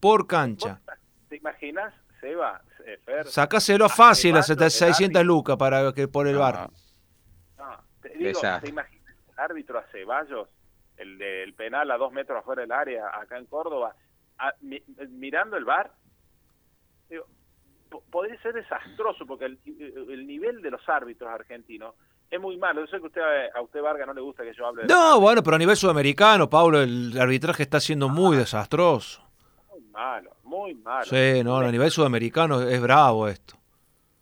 [0.00, 0.80] Por cancha.
[1.28, 3.26] ¿Te imaginas, Seba, eh, Fer?
[3.26, 6.70] Sacáselo fácil a Ceballos, el 600 lucas para que por el bar.
[7.58, 8.40] No, te digo.
[8.62, 10.48] ¿te imaginas el árbitro a Ceballos,
[10.96, 13.94] el del penal a dos metros afuera del área, acá en Córdoba,
[14.38, 15.92] a- mi- mirando el bar?
[18.10, 19.58] Podría ser desastroso porque el,
[20.10, 21.94] el nivel de los árbitros argentinos
[22.30, 22.80] es muy malo.
[22.82, 23.20] Yo sé que usted,
[23.54, 25.76] a usted, Vargas, no le gusta que yo hable de No, bueno, pero a nivel
[25.76, 29.22] sudamericano, Pablo, el arbitraje está siendo muy desastroso.
[29.70, 31.04] muy malo, muy malo.
[31.04, 33.54] Sí, no, a nivel sudamericano es bravo esto.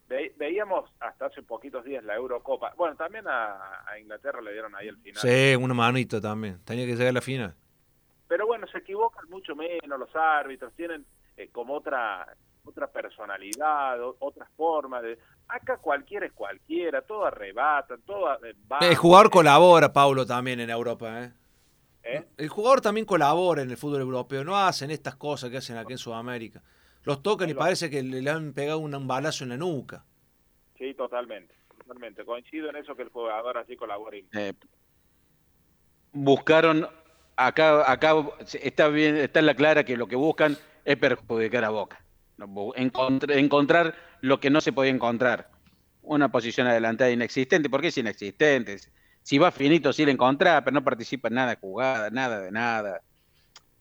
[0.09, 2.73] Ve- veíamos hasta hace poquitos días la Eurocopa.
[2.79, 5.21] Bueno, también a, a Inglaterra le dieron ahí el final.
[5.21, 6.61] Sí, una manita también.
[6.65, 7.55] Tenía que llegar a la final.
[8.27, 11.05] Pero bueno, se equivocan mucho menos los árbitros, tienen
[11.37, 12.27] eh, como otra
[12.69, 15.03] otra personalidad, o- otras formas.
[15.03, 15.19] De...
[15.49, 18.79] Acá cualquiera es cualquiera, todo arrebatan, todo eh, va.
[18.81, 21.25] El jugador colabora, Paulo, también en Europa.
[21.25, 21.33] ¿eh?
[22.05, 22.25] ¿eh?
[22.37, 24.45] El jugador también colabora en el fútbol europeo.
[24.45, 26.63] No hacen estas cosas que hacen aquí en Sudamérica.
[27.05, 30.05] Los tocan y parece que le, han pegado un, balazo en la nuca.
[30.77, 32.25] Sí, totalmente, totalmente.
[32.25, 34.17] Coincido en eso que el jugador así colabora.
[34.33, 34.53] Eh,
[36.13, 36.87] buscaron
[37.37, 38.15] acá acá
[38.61, 42.03] está bien está en la clara que lo que buscan es perjudicar a Boca
[42.47, 45.51] encontr- encontrar lo que no se podía encontrar
[46.03, 48.79] una posición adelantada inexistente ¿por qué es inexistente?
[49.23, 52.51] si va finito sí la encontrás pero no participa en nada de jugada nada de
[52.51, 53.01] nada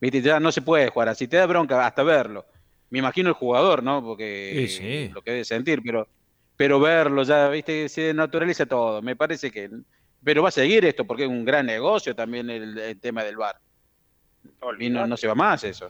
[0.01, 2.45] viste ya no se puede jugar así te da bronca hasta verlo
[2.89, 5.09] me imagino el jugador no porque Sí, sí.
[5.13, 6.07] lo que debe sentir pero
[6.55, 9.69] pero verlo ya viste se naturaliza todo me parece que
[10.23, 13.37] pero va a seguir esto porque es un gran negocio también el, el tema del
[13.37, 13.55] bar.
[14.79, 15.85] Y no, no se va más eso.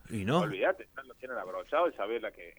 [0.10, 0.40] Y no.
[0.40, 2.54] Olvídate, lo tienen abrochado y sabés la que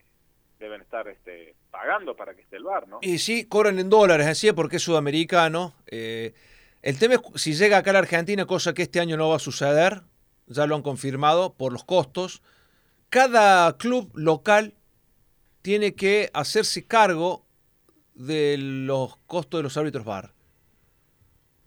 [0.60, 3.00] deben estar este, pagando para que esté el bar, ¿no?
[3.02, 5.74] Y sí, cobran en dólares, así es porque es sudamericano.
[5.88, 6.34] Eh,
[6.82, 9.38] el tema es si llega acá a la Argentina, cosa que este año no va
[9.38, 10.02] a suceder,
[10.48, 12.42] ya lo han confirmado por los costos.
[13.10, 14.76] Cada club local
[15.62, 17.46] tiene que hacerse cargo
[18.14, 20.34] de los costos de los árbitros bar,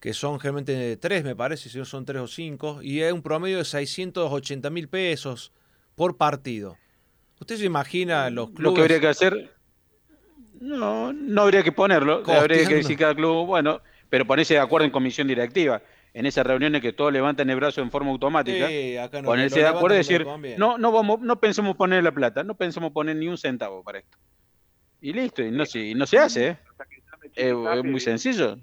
[0.03, 3.23] que son generalmente tres, me parece, si no son tres o cinco, y es un
[3.23, 5.53] promedio de 680 mil pesos
[5.95, 6.77] por partido.
[7.41, 8.65] ¿Usted se imagina los clubes?
[8.65, 9.55] Lo que habría que hacer,
[10.61, 12.25] no, no habría que ponerlo.
[12.27, 15.81] Habría que decir cada club, bueno, pero ponerse de acuerdo en comisión directiva.
[16.15, 19.61] En esas reuniones que todos levantan el brazo en forma automática, Sí, acá no, ponerse
[19.61, 20.27] de acuerdo y decir,
[20.59, 24.01] no, no vamos, no pensemos poner la plata, no pensemos poner ni un centavo para
[24.01, 24.19] esto.
[25.01, 26.59] Y listo, y no se, y no se hace, ¿eh?
[27.37, 28.59] Es, es muy sencillo.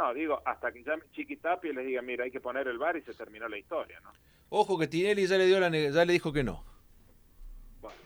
[0.00, 2.96] No, digo, hasta que llame Chiquitapi y les diga, mira, hay que poner el bar
[2.96, 4.10] y se terminó la historia, ¿no?
[4.48, 6.64] Ojo que Tinelli ya le dio la ya le dijo que no.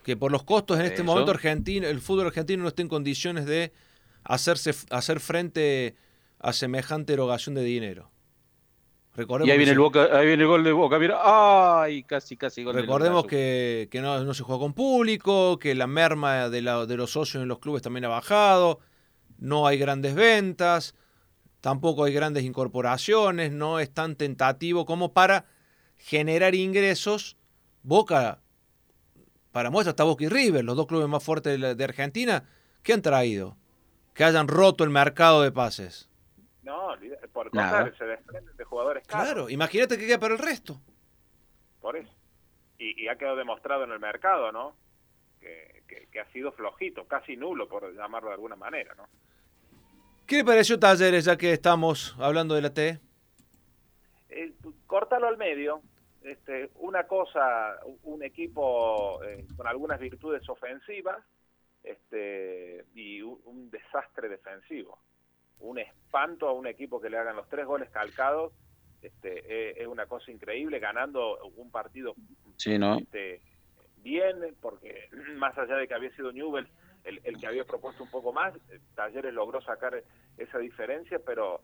[0.03, 1.05] Que por los costos en este Eso.
[1.05, 3.73] momento argentino, el fútbol argentino no está en condiciones de
[4.25, 5.95] hacerse hacer frente
[6.41, 8.11] a semejante erogación de dinero.
[9.15, 11.21] Recordemos Y ahí que viene, el Boca, ahí viene el gol de Boca, mira,
[11.83, 13.31] ay, casi, casi gol Recordemos Boca.
[13.31, 17.13] que, que no, no se juega con público, que la merma de, la- de los
[17.13, 18.81] socios en los clubes también ha bajado,
[19.39, 20.97] no hay grandes ventas,
[21.64, 25.46] tampoco hay grandes incorporaciones, no es tan tentativo como para
[25.96, 27.38] generar ingresos.
[27.83, 28.42] Boca,
[29.50, 32.44] para muestra está Boca y River, los dos clubes más fuertes de, la- de Argentina,
[32.83, 33.57] ¿qué han traído?
[34.12, 36.11] Que hayan roto el mercado de pases.
[36.62, 36.88] No,
[37.33, 39.24] por contrario, se desprenden de jugadores caros.
[39.24, 40.79] Claro, imagínate que queda para el resto.
[41.81, 42.12] Por eso.
[42.79, 44.77] Y, y ha quedado demostrado en el mercado, ¿no?
[45.40, 49.09] Que, que- que ha sido flojito, casi nulo, por llamarlo de alguna manera, ¿no?
[50.27, 52.99] ¿Qué le pareció Talleres ya que estamos hablando de la T?
[54.31, 54.53] Eh,
[54.87, 55.83] córtalo al medio.
[56.23, 61.19] Este, una cosa, un equipo eh, con algunas virtudes ofensivas
[61.83, 64.99] este, y un, un desastre defensivo.
[65.61, 68.53] Un espanto a un equipo que le hagan los tres goles calcados.
[69.03, 72.15] Este, eh, es una cosa increíble, ganando un partido
[72.57, 72.97] Sí, ¿no?
[72.97, 73.43] este,
[73.99, 76.67] bien, porque más allá de que había sido Newell
[77.05, 80.03] el, el que había propuesto un poco más, eh, Talleres logró sacar
[80.37, 81.61] esa diferencia, pero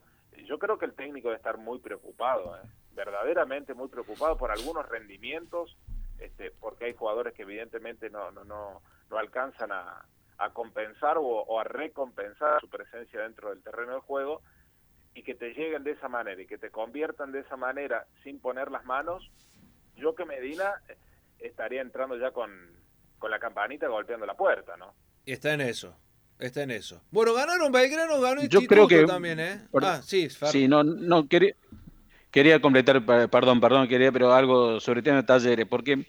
[0.47, 2.69] yo creo que el técnico debe estar muy preocupado, ¿eh?
[2.93, 5.77] verdaderamente muy preocupado por algunos rendimientos,
[6.19, 10.07] este, porque hay jugadores que evidentemente no, no, no, no alcanzan a,
[10.55, 14.41] compensar o, o a recompensar su presencia dentro del terreno de juego
[15.13, 18.41] y que te lleguen de esa manera y que te conviertan de esa manera sin
[18.41, 19.31] poner las manos,
[19.97, 20.97] yo que Medina eh,
[21.41, 22.51] estaría entrando ya con,
[23.19, 24.95] con la campanita golpeando la puerta, ¿no?
[25.27, 25.95] Está en eso.
[26.39, 27.01] Está en eso.
[27.11, 29.61] Bueno, ganaron Belgrano, ganó Yo creo que- también, ¿eh?
[29.71, 30.29] Por- Ah, sí.
[30.31, 31.55] Sí, no, no quería,
[32.31, 36.07] quería completar, perdón, perdón, quería, pero algo sobre el tema de Talleres, porque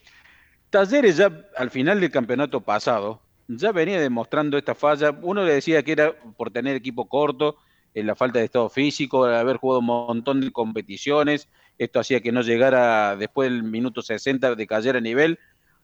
[0.70, 5.12] Talleres ya al final del campeonato pasado ya venía demostrando esta falla.
[5.22, 7.58] Uno le decía que era por tener equipo corto,
[7.94, 12.32] en la falta de estado físico, haber jugado un montón de competiciones, esto hacía que
[12.32, 15.40] no llegara después del minuto 60 de cayera a nivel.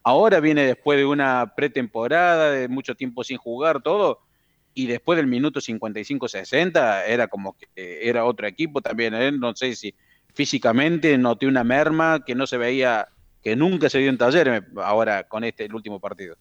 [0.08, 4.22] Ahora viene después de una pretemporada, de mucho tiempo sin jugar, todo,
[4.74, 7.68] y después del minuto 55-60 era como que
[8.08, 9.34] era otro equipo también, ¿eh?
[9.34, 9.94] no sé si
[10.34, 13.10] físicamente noté una merma que no se veía,
[13.44, 16.38] que nunca se vio en taller ahora con este, el último partido.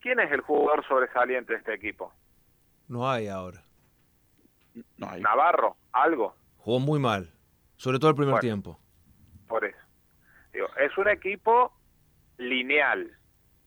[0.00, 2.10] ¿Quién es el jugador sobresaliente de este equipo?
[2.86, 3.62] No hay ahora.
[4.96, 5.20] No hay.
[5.20, 7.30] Navarro, algo, Jugó muy mal.
[7.76, 8.40] Sobre todo el primer Bueno.
[8.40, 8.80] tiempo.
[9.46, 9.76] por eso.
[10.54, 11.74] Digo, es un equipo
[12.38, 13.10] lineal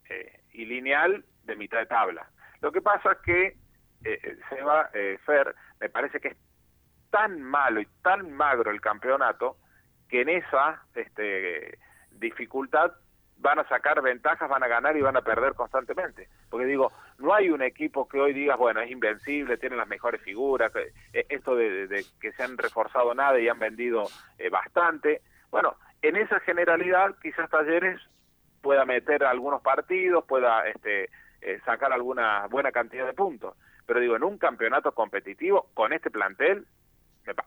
[0.10, 2.30] eh, y lineal de mitad de tabla.
[2.62, 3.58] Lo que pasa es que
[4.04, 6.38] eh, Seba eh, Fer me parece que es
[7.10, 9.58] tan malo y tan magro el campeonato
[10.10, 11.78] que en esa este,
[12.12, 12.92] dificultad
[13.38, 16.28] van a sacar ventajas, van a ganar y van a perder constantemente.
[16.50, 20.22] Porque digo, no hay un equipo que hoy digas, bueno, es invencible, tiene las mejores
[20.22, 24.04] figuras, eh, eh, esto de, de- de que se han reforzado nada y han vendido
[24.38, 25.22] eh, bastante.
[25.50, 28.00] Bueno, en esa generalidad quizás Talleres
[28.62, 31.10] pueda meter algunos partidos, pueda este,
[31.42, 33.56] eh, sacar alguna buena cantidad de puntos.
[33.86, 36.66] Pero digo, en un campeonato competitivo, con este plantel,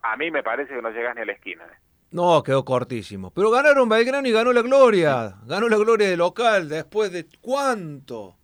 [0.02, 1.64] a mí me parece que no llegas ni a la esquina.
[1.64, 1.76] ¿eh?
[2.10, 3.30] No, quedó cortísimo.
[3.30, 5.34] Pero ganaron Belgrano y ganó la gloria.
[5.46, 8.36] Ganó la gloria de local después de cuánto.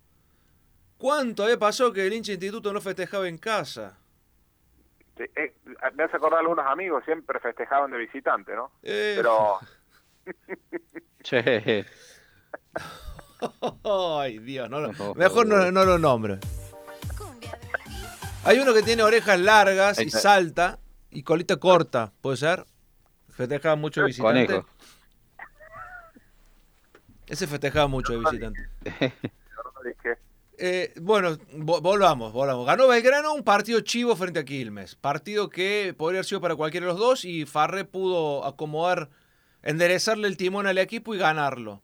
[0.99, 3.97] ¿Cuánto había pasado que el hincha instituto no festejaba en casa?
[5.17, 5.55] Eh, eh,
[5.95, 8.73] me hace acordar a algunos amigos, siempre festejaban de visitante, ¿no?
[8.83, 9.15] Eh.
[9.17, 9.59] Pero
[11.23, 11.87] Che.
[13.85, 14.81] Ay, Dios, no,
[15.15, 16.39] mejor no, no lo nombro.
[18.45, 20.79] Hay uno que tiene orejas largas y salta
[21.11, 22.65] y colita corta, ¿puede ser?
[23.31, 24.47] Festejaba mucho de visitante.
[24.47, 24.69] Conejo.
[27.27, 28.69] Ese festejaba mucho de visitante.
[30.63, 32.67] Eh, bueno, vo- volvamos, volvamos.
[32.67, 34.95] Ganó Belgrano un partido chivo frente a Quilmes.
[34.95, 39.09] Partido que podría haber sido para cualquiera de los dos y Farré pudo acomodar,
[39.63, 41.83] enderezarle el timón al equipo y ganarlo.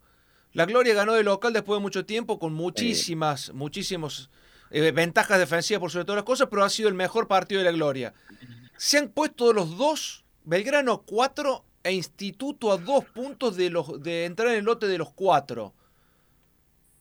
[0.57, 4.30] La Gloria ganó de local después de mucho tiempo con muchísimas, muchísimos
[4.70, 7.66] eh, ventajas defensivas por sobre todas las cosas, pero ha sido el mejor partido de
[7.66, 8.14] la Gloria.
[8.78, 14.02] Se han puesto los dos, Belgrano a cuatro e Instituto a dos puntos de, los,
[14.02, 15.74] de entrar en el lote de los cuatro.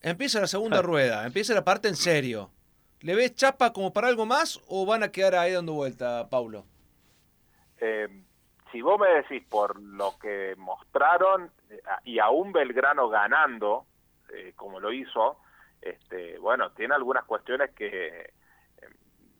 [0.01, 2.51] Empieza la segunda rueda, empieza la parte en serio.
[2.99, 6.66] ¿Le ves chapa como para algo más o van a quedar ahí dando vuelta, Paulo?
[7.80, 8.10] eh,
[8.76, 11.49] si vos me decís por lo que mostraron
[12.03, 13.86] y aún Belgrano ganando,
[14.34, 15.38] eh, como lo hizo,
[15.82, 18.34] este, bueno, tiene algunas cuestiones que eh,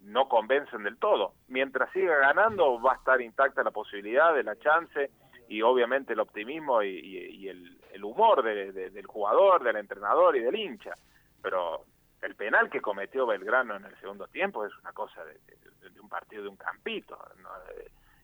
[0.02, 1.34] no convencen del todo.
[1.48, 5.10] Mientras siga ganando, va a estar intacta la posibilidad de la chance
[5.48, 10.36] y obviamente el optimismo y, y- el, el humor de- de- del jugador, del entrenador
[10.36, 10.94] y del hincha.
[11.42, 11.86] Pero
[12.22, 16.10] el penal que cometió Belgrano en el segundo tiempo es una cosa de, de- un
[16.10, 17.18] partido de un campito.
[17.42, 17.50] ¿no?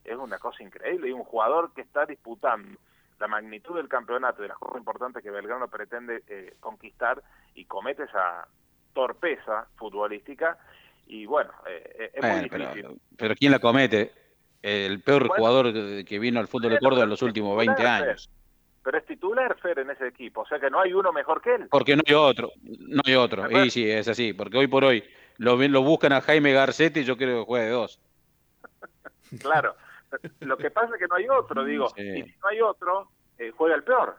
[0.04, 1.08] Es una cosa increíble.
[1.08, 2.78] Y un jugador que está disputando
[3.20, 7.22] la magnitud del campeonato y de las cosas importantes que Belgrano pretende eh, conquistar
[7.54, 8.46] y comete esa
[8.92, 10.58] torpeza futbolística.
[11.06, 13.00] Y bueno, eh, es muy Bueno, difícil.
[13.16, 14.12] pero ¿quién la comete?
[14.62, 15.34] El peor Bueno.
[15.40, 15.72] jugador
[16.04, 18.30] que vino al fútbol de Córdoba en los últimos 20 Titular, años.
[18.84, 21.54] Pero es titular Fer en ese equipo, o sea que no hay uno mejor que
[21.54, 21.68] él.
[21.70, 23.48] Porque no hay otro, no hay otro.
[23.64, 25.04] Y sí, es así, porque hoy por hoy
[25.38, 28.00] lo, lo buscan a Jaime Garcetti y yo creo que juega de dos.
[29.40, 29.74] Claro.
[30.40, 31.88] Lo que pasa es que no hay otro, digo.
[31.90, 32.02] Sí.
[32.02, 33.08] Y si no hay otro,
[33.38, 34.16] eh, juega el peor.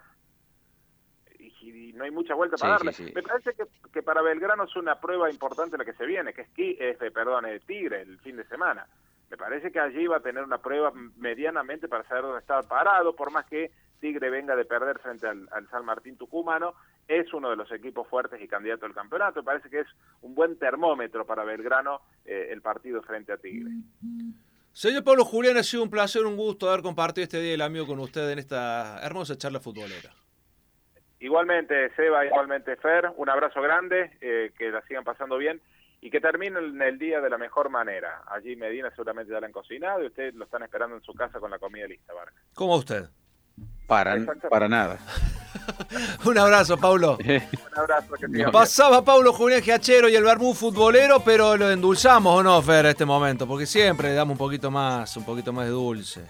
[1.40, 2.94] Y, y no hay mucha vuelta para Sí, darle.
[2.94, 3.14] sí, sí.
[3.14, 6.42] Me parece que, que para Belgrano es una prueba importante la que se viene, que
[6.42, 8.88] es, es, eh, perdón, el Tigre, el fin de semana.
[9.30, 13.16] Me parece que allí va a tener una prueba medianamente para saber dónde está parado,
[13.16, 16.76] por más que Tigre venga de perder frente al, al San Martín Tucumano,
[17.08, 19.40] es uno de los equipos fuertes y candidato al campeonato.
[19.40, 19.88] Me parece que es
[20.22, 23.72] un buen termómetro para Belgrano eh, el partido frente a Tigre.
[24.74, 27.86] Señor Pablo Julián, ha sido un placer, un gusto haber compartido este día del amigo
[27.86, 30.10] con usted en esta hermosa charla futbolera.
[31.20, 35.62] Igualmente, Seba, igualmente Fer, un abrazo grande, eh, que la sigan pasando bien
[36.02, 38.24] y que terminen el día de la mejor manera.
[38.26, 41.40] Allí Medina seguramente ya la han cocinado y ustedes lo están esperando en su casa
[41.40, 42.44] con la comida lista, Vargas.
[42.56, 43.06] ¿Cómo usted?
[43.88, 44.18] Para,
[44.50, 44.98] para nada.
[46.26, 47.18] Un abrazo, Pablo.
[47.26, 48.44] Un abrazo, que.
[48.52, 52.90] Pasaba Pablo Julián Giachero y el Bermú futbolero, pero lo endulzamos o no, Fer, a
[52.92, 56.22] este momento, porque siempre le damos un poquito más, un poquito más de dulce.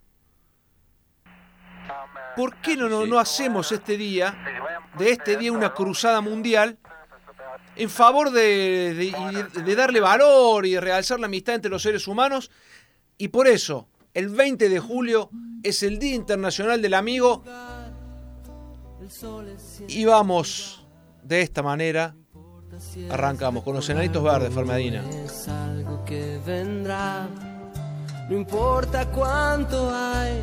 [2.37, 4.37] ¿Por qué no, no, no hacemos este día,
[4.99, 6.79] de este día, una cruzada mundial
[7.77, 11.71] en favor de, de- y de- de darle valor y de realzar la amistad entre
[11.71, 12.51] los seres humanos?
[13.17, 15.31] Y por eso, el 20 de julio
[15.65, 17.43] es el Día Internacional del Amigo
[19.89, 20.87] y vamos
[21.23, 22.15] de esta manera,
[23.11, 25.03] arrancamos con los enanitos verdes, Fermedina.
[25.25, 27.29] Es algo que vendrá.
[28.29, 30.43] No importa cuánto hay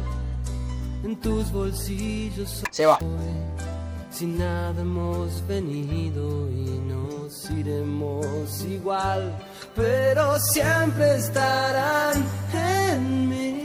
[1.03, 2.63] en tus bolsillos.
[2.71, 2.97] Se va.
[4.09, 9.35] Sin nada hemos venido y nos iremos igual,
[9.75, 13.64] pero siempre estarán en mí.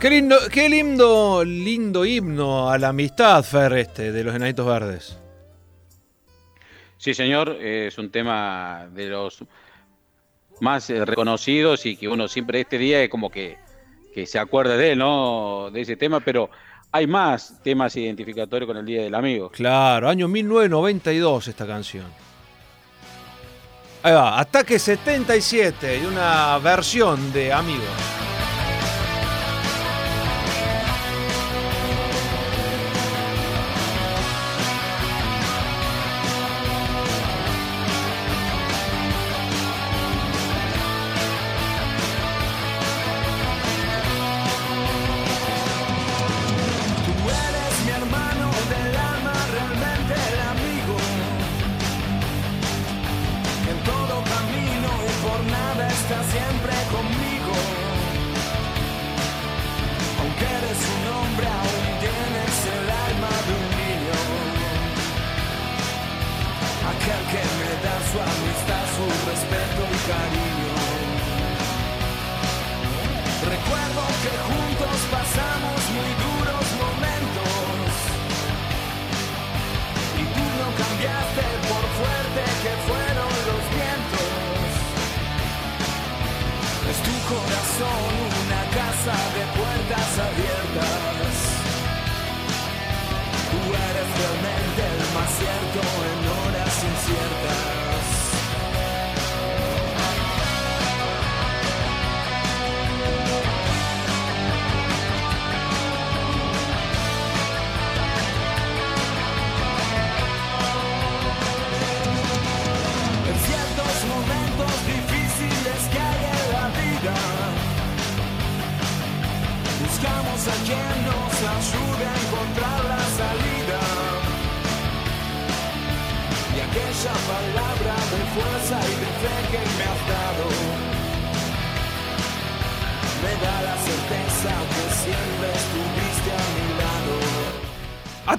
[0.00, 5.18] Qué lindo, qué lindo, lindo himno a la amistad, Fer, este, de los Enanitos Verdes.
[6.98, 9.42] Sí, señor, es un tema de los
[10.60, 13.56] más eh, reconocidos y que uno siempre este día es como que,
[14.12, 15.70] que se acuerda de él, ¿no?
[15.72, 16.50] De ese tema, pero
[16.92, 19.50] hay más temas identificatorios con el Día del Amigo.
[19.50, 22.04] Claro, año 1992 esta canción.
[24.02, 28.35] Ahí va, Ataque 77 y una versión de Amigos.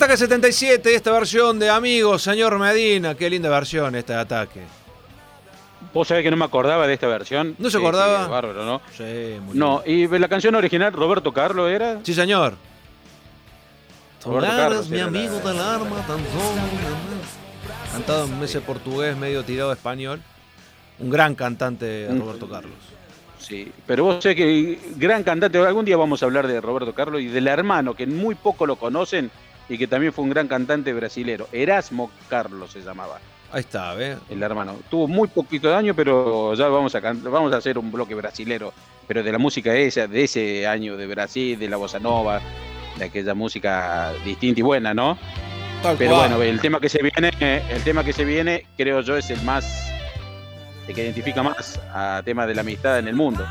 [0.08, 3.14] Ataque 77, esta versión de Amigos, señor Medina.
[3.16, 4.62] Qué linda versión esta de Ataque.
[5.93, 7.55] Vos sabés que no me acordaba de esta versión.
[7.60, 8.24] ¿No se acordaba?
[8.24, 8.82] sí, bárbaro, ¿no?
[8.95, 9.03] Sí,
[9.45, 11.99] muy No, y la canción original, Roberto Carlos era.
[12.03, 12.53] Sí, señor.
[14.24, 16.20] Roberto Carlos era la- del arma, tan
[17.91, 20.22] Cantado en ese portugués medio tirado a español.
[20.99, 22.20] Un gran cantante, Mm.
[22.22, 22.72] Roberto Carlos.
[23.39, 27.20] Sí, pero vos sabés que gran cantante, algún día vamos a hablar de Roberto Carlos
[27.22, 29.30] y del hermano, que muy poco lo conocen
[29.70, 31.47] y que también fue un gran cantante brasilero.
[31.51, 33.20] Erasmo Carlos se llamaba.
[33.51, 34.18] Ahí está, ¿ves?
[34.30, 34.76] El hermano.
[34.89, 38.74] Tuvo muy poquito daño, pero ya vamos a vamos a hacer un bloque brasilero,
[39.07, 42.41] pero de la música esa, de ese año de Brasil, de la bossa nova,
[42.97, 45.18] de aquella música distinta y buena, ¿no?
[45.82, 46.30] Tal pero cual.
[46.30, 49.41] bueno, el tema que se viene, el tema que se viene, creo yo, es el
[49.43, 49.93] más
[50.88, 53.45] el que identifica más a tema de la amistad en el mundo.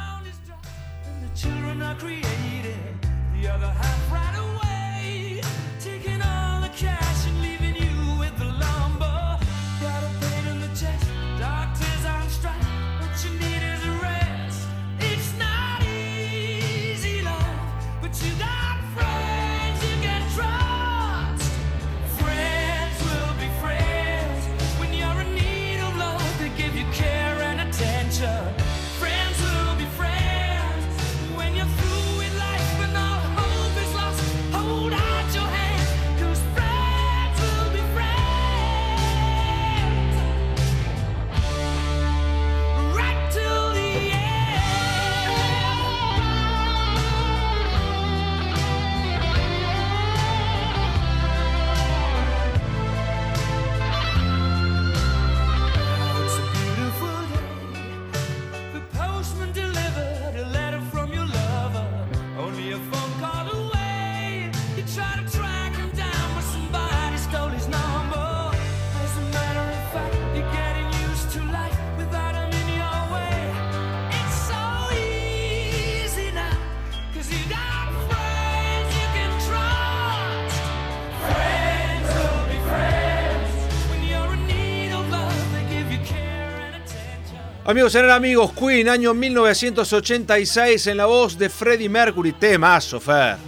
[87.69, 92.31] Amigos, eran amigos, Queen, año 1986, en la voz de Freddie Mercury.
[92.31, 93.39] Temazo, Fer.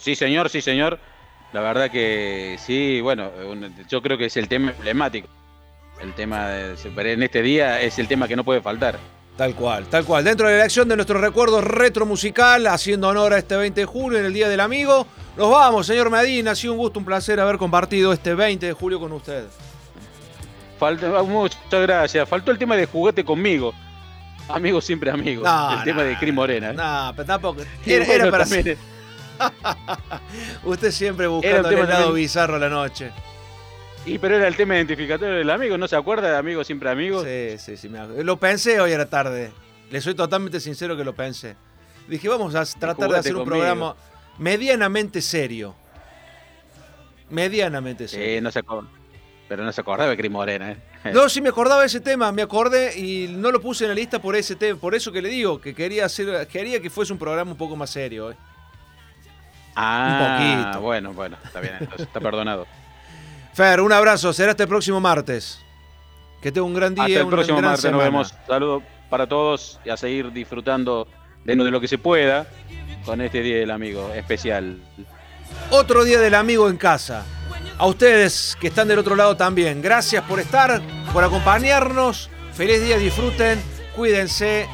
[0.00, 0.98] Sí, señor, sí, señor.
[1.52, 3.30] La verdad que sí, bueno,
[3.90, 5.28] yo creo que es el tema emblemático.
[6.00, 8.98] El tema de, en este día es el tema que no puede faltar.
[9.36, 10.24] Tal cual, tal cual.
[10.24, 13.86] Dentro de la elección de nuestro recuerdo retro musical, haciendo honor a este 20 de
[13.86, 15.06] julio, en el Día del Amigo,
[15.36, 16.52] nos vamos, señor Medina.
[16.52, 19.44] Ha sido un gusto, un placer haber compartido este 20 de julio con usted.
[20.80, 22.28] Falta, muchas gracias.
[22.28, 23.72] Faltó el tema de juguete conmigo.
[24.48, 25.44] Amigo siempre amigo.
[25.44, 26.70] No, el tema de Cris Morena.
[26.70, 26.72] ¿eh?
[26.74, 27.60] No, pero tampoco.
[27.86, 28.78] Era, bueno, era para también-
[30.64, 33.10] Usted siempre buscando un el lado también- bizarro a la noche.
[34.06, 37.22] Y pero era el tema identificatorio del amigo, ¿no se acuerda de amigo siempre amigo?
[37.22, 37.88] Sí, sí, sí.
[37.90, 38.22] me acuerdo.
[38.24, 39.52] Lo pensé hoy a la tarde.
[39.90, 41.56] Le soy totalmente sincero que lo pensé.
[42.08, 43.56] Dije, vamos a tratar de hacer un conmigo.
[43.62, 43.96] programa
[44.38, 45.74] medianamente serio.
[47.28, 48.36] Medianamente serio.
[48.36, 48.90] Sí, no se acordaba.
[49.50, 50.76] Pero no se acordaba de Cris Morena, ¿eh?
[51.12, 53.96] No, sí me acordaba de ese tema, me acordé y no lo puse en la
[53.96, 57.12] lista por ese tema, por eso que le digo, que quería hacer, quería que fuese
[57.12, 58.30] un programa un poco más serio.
[58.30, 58.36] ¿eh?
[59.74, 60.80] Ah, Un poquito.
[60.82, 62.64] bueno, bueno, está bien, entonces está perdonado.
[63.52, 65.60] Fer, un abrazo, será este próximo martes.
[66.40, 68.04] Que tenga un gran día, Hasta el próximo martes, semana.
[68.04, 68.34] nos vemos.
[68.46, 71.08] Saludos para todos y a seguir disfrutando
[71.44, 72.46] de lo que se pueda
[73.04, 74.78] con este Día del Amigo especial.
[75.70, 77.26] Otro día del amigo en casa.
[77.80, 80.82] A ustedes que están del otro lado también, gracias por estar,
[81.14, 82.28] por acompañarnos.
[82.52, 83.58] Feliz día, disfruten,
[83.96, 84.68] cuídense.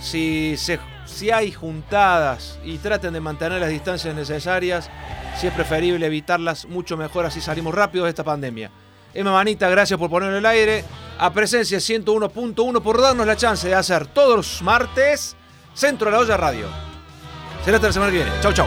[0.00, 4.88] Si, se- si hay juntadas y traten de mantener las distancias necesarias,
[5.40, 8.70] si es preferible evitarlas, mucho mejor, así salimos rápido de esta pandemia.
[9.12, 10.84] Emma Manita, gracias por ponerlo el aire.
[11.18, 15.34] A presencia 101.1 por darnos la chance de hacer todos los martes
[15.74, 16.66] Centro de la Olla Radio.
[17.64, 18.30] Será hasta la semana que viene.
[18.40, 18.66] Chau, chau.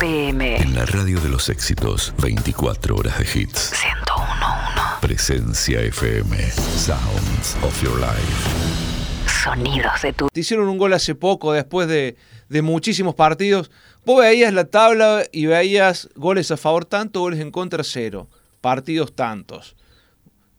[0.00, 0.56] Pm.
[0.56, 3.72] En la radio de los éxitos, 24 horas de hits.
[3.72, 5.00] 101.1.
[5.00, 6.36] Presencia FM.
[6.50, 9.30] Sounds of your life.
[9.42, 10.28] Sonidos de tu.
[10.28, 12.16] Te hicieron un gol hace poco, después de,
[12.48, 13.70] de muchísimos partidos.
[14.04, 18.28] Vos veías la tabla y veías goles a favor tanto, goles en contra cero.
[18.60, 19.76] Partidos tantos.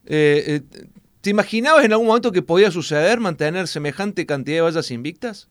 [0.06, 0.86] Eh, eh,
[1.20, 5.48] ¿Te imaginabas en algún momento que podía suceder mantener semejante cantidad de vallas invictas?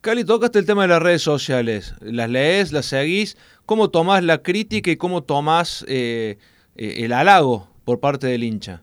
[0.00, 1.94] Cali, tocaste el tema de las redes sociales.
[2.00, 3.36] ¿Las lees, las seguís?
[3.66, 6.38] ¿Cómo tomás la crítica y cómo tomás eh,
[6.76, 8.82] eh, el halago por parte del hincha?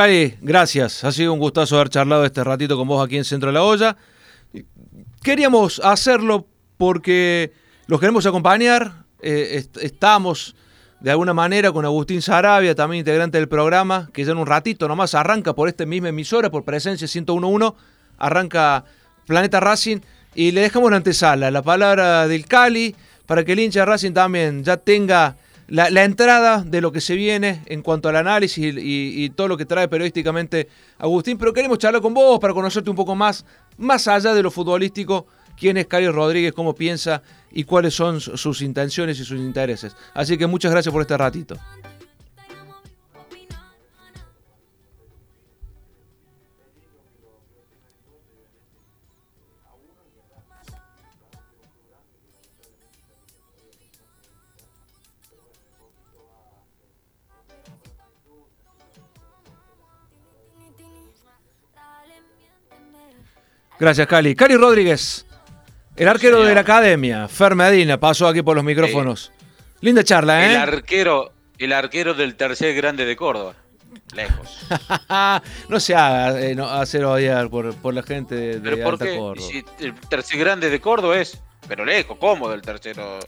[0.00, 1.04] Cali, gracias.
[1.04, 3.62] Ha sido un gustazo haber charlado este ratito con vos aquí en Centro de la
[3.62, 3.96] Olla.
[5.22, 7.54] Queríamos hacerlo porque
[7.86, 9.06] los queremos acompañar.
[9.22, 10.54] eh, est- estamos
[11.00, 14.86] de alguna manera con Agustín Sarabia, también integrante del programa, que ya en un ratito
[14.86, 17.74] nomás arranca por esta misma emisora, por presencia 1011,
[18.18, 18.84] arranca
[19.26, 20.00] Planeta Racing
[20.34, 22.94] y le dejamos la antesala, la palabra del Cali,
[23.24, 25.36] para que el hincha Racing también ya tenga
[25.68, 29.56] la, entrada de lo que se viene en cuanto al análisis y, y- todo lo
[29.56, 33.44] que trae periodísticamente Agustín, pero queremos charlar con vos para conocerte un poco más,
[33.76, 35.26] más allá de lo futbolístico,
[35.58, 39.96] quién es Cali Rodríguez, cómo piensa y cuáles son su- sus intenciones y sus intereses.
[40.14, 41.56] Así que muchas gracias por este ratito.
[63.78, 64.34] Gracias, Cali.
[64.34, 65.26] Cali Rodríguez,
[65.96, 69.32] el arquero de la academia, Fer Medina, pasó aquí por los micrófonos.
[69.80, 70.56] Linda charla, El ¿eh?
[70.56, 73.54] arquero, el arquero del tercer grande de Córdoba.
[74.14, 74.66] Lejos.
[75.68, 78.92] no se haga eh, no, hacer odiar por, por la gente de, ¿Pero de por
[78.94, 79.16] Alta qué?
[79.16, 79.48] Córdoba.
[79.48, 83.18] Si el tercer grande de Córdoba es, pero lejos, cómodo el tercero.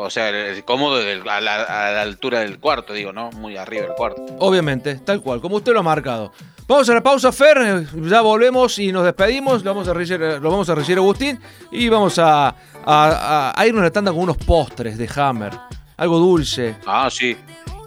[0.00, 3.30] O sea, el cómodo del- a, la, a la altura del cuarto, digo, ¿no?
[3.32, 4.24] Muy arriba del cuarto.
[4.38, 6.32] Obviamente, tal cual, como usted lo ha marcado.
[6.68, 10.20] Vamos a la pausa, Fer, eh, ya volvemos y nos despedimos, lo vamos a recibir,
[10.40, 11.40] lo vamos a recibir Agustín
[11.72, 12.54] y vamos a-
[12.86, 15.52] a irnos a la tanda con unos postres de Hammer,
[15.96, 16.76] algo dulce.
[16.86, 17.36] Ah, sí.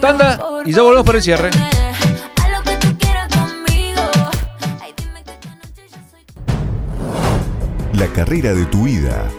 [0.00, 1.50] Tanda y ya volvemos para el cierre.
[8.00, 9.30] La carrera de tu vida.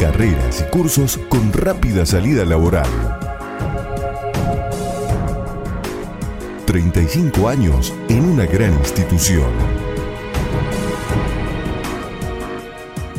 [0.00, 2.88] Carreras y cursos con rápida salida laboral.
[6.66, 9.52] 35 años en una gran institución.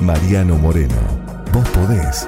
[0.01, 0.97] Mariano Moreno,
[1.53, 2.27] vos podés.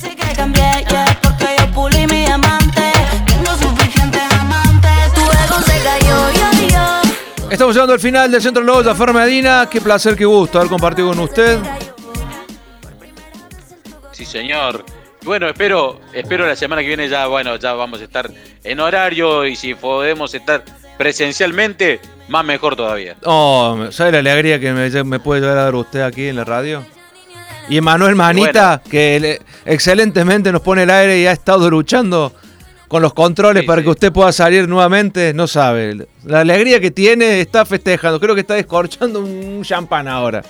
[0.00, 2.92] Sé que cambié, yeah, porque yo pulí mi amante.
[3.26, 5.12] Tengo suficientes amantes.
[5.14, 7.50] Tu ego se cayó, yo, yo.
[7.50, 9.68] Estamos llegando al final del Centro Loya, Fer Medina.
[9.70, 11.58] Qué placer, qué gusto haber compartido con usted.
[14.12, 14.84] Sí, señor.
[15.22, 18.30] Bueno, espero, espero la semana que viene ya, bueno, ya vamos a estar
[18.64, 20.64] en horario y si podemos estar
[20.96, 23.16] presencialmente, más mejor todavía.
[23.24, 26.44] Oh, ¿sabe la alegría que me, me puede llegar a dar usted aquí en la
[26.44, 26.84] radio?
[27.70, 32.32] Y Emanuel Manita, que le- excelentemente nos pone el aire y ha estado luchando
[32.88, 36.08] con los controles para que usted pueda salir nuevamente, no sabe.
[36.24, 38.18] La alegría que tiene está festejando.
[38.18, 40.42] Creo que está descorchando un champán ahora.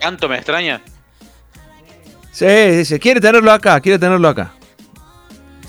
[0.00, 0.80] ¿Tanto me extraña?
[2.32, 4.52] Sí, dice, quiere tenerlo acá, quiere tenerlo acá.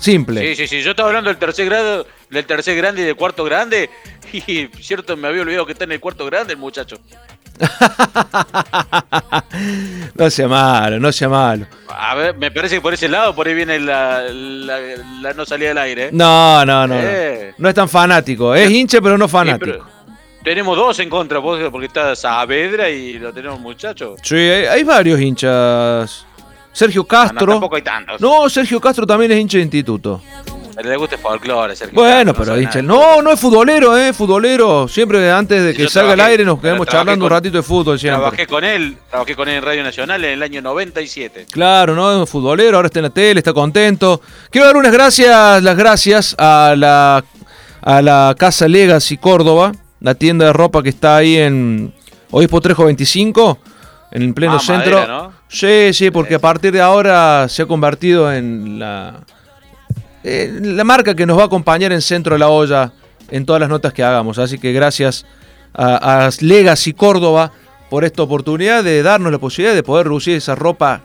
[0.00, 0.40] Simple.
[0.40, 0.82] Sí, sí, sí.
[0.82, 3.88] Yo estaba hablando del tercer grado, del tercer grande y del cuarto grande.
[4.32, 6.98] Y cierto, me había olvidado que está en el cuarto grande el muchacho.
[10.14, 11.66] No sea malo, no sea malo.
[11.88, 14.78] A ver, me parece que por ese lado por ahí viene la, la,
[15.20, 16.04] la no salida del aire.
[16.06, 16.10] ¿eh?
[16.12, 16.94] No, no, no.
[16.94, 17.00] no.
[17.02, 17.54] Eh.
[17.58, 18.54] No es tan fanático.
[18.54, 19.66] Es hincha, pero no Sí, fanático.
[19.66, 19.86] pero
[20.42, 24.18] tenemos dos en contra, porque está Saavedra y lo tenemos muchachos.
[24.22, 26.26] Sí, hay, hay varios hinchas.
[26.72, 27.46] Sergio Castro.
[27.46, 28.20] tampoco hay tantos.
[28.20, 30.20] No, Sergio Castro también es hincha de instituto.
[30.82, 32.82] Le gusta el folclore, Bueno, no pero nada.
[32.82, 34.88] No, no es futbolero, eh, futbolero.
[34.88, 37.98] Siempre antes de que salga al trabajé- aire nos quedamos charlando un ratito de fútbol
[37.98, 38.20] siempre.
[38.20, 41.46] Trabajé con él, trabajé con él en Radio Nacional en el año 97.
[41.50, 42.22] Claro, ¿no?
[42.24, 44.20] Es futbolero, ahora está en la tele, está contento.
[44.50, 47.24] Quiero dar unas gracias, las gracias a la,
[47.80, 51.94] a la Casa Legacy Córdoba, la tienda de ropa que está ahí en
[52.32, 53.58] Obispo Trejo 25,
[54.10, 54.96] en el pleno Ah, centro.
[54.96, 55.32] madera, ¿no?
[55.48, 59.20] Sí, sí, porque a partir de ahora se ha convertido en la,
[60.24, 62.92] en la marca que nos va a acompañar en Centro de la Olla
[63.30, 64.38] en todas las notas que hagamos.
[64.38, 65.26] Así que gracias
[65.72, 67.52] a, a Legacy Córdoba
[67.90, 71.02] por esta oportunidad de darnos la posibilidad de poder reducir esa ropa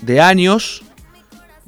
[0.00, 0.82] de años,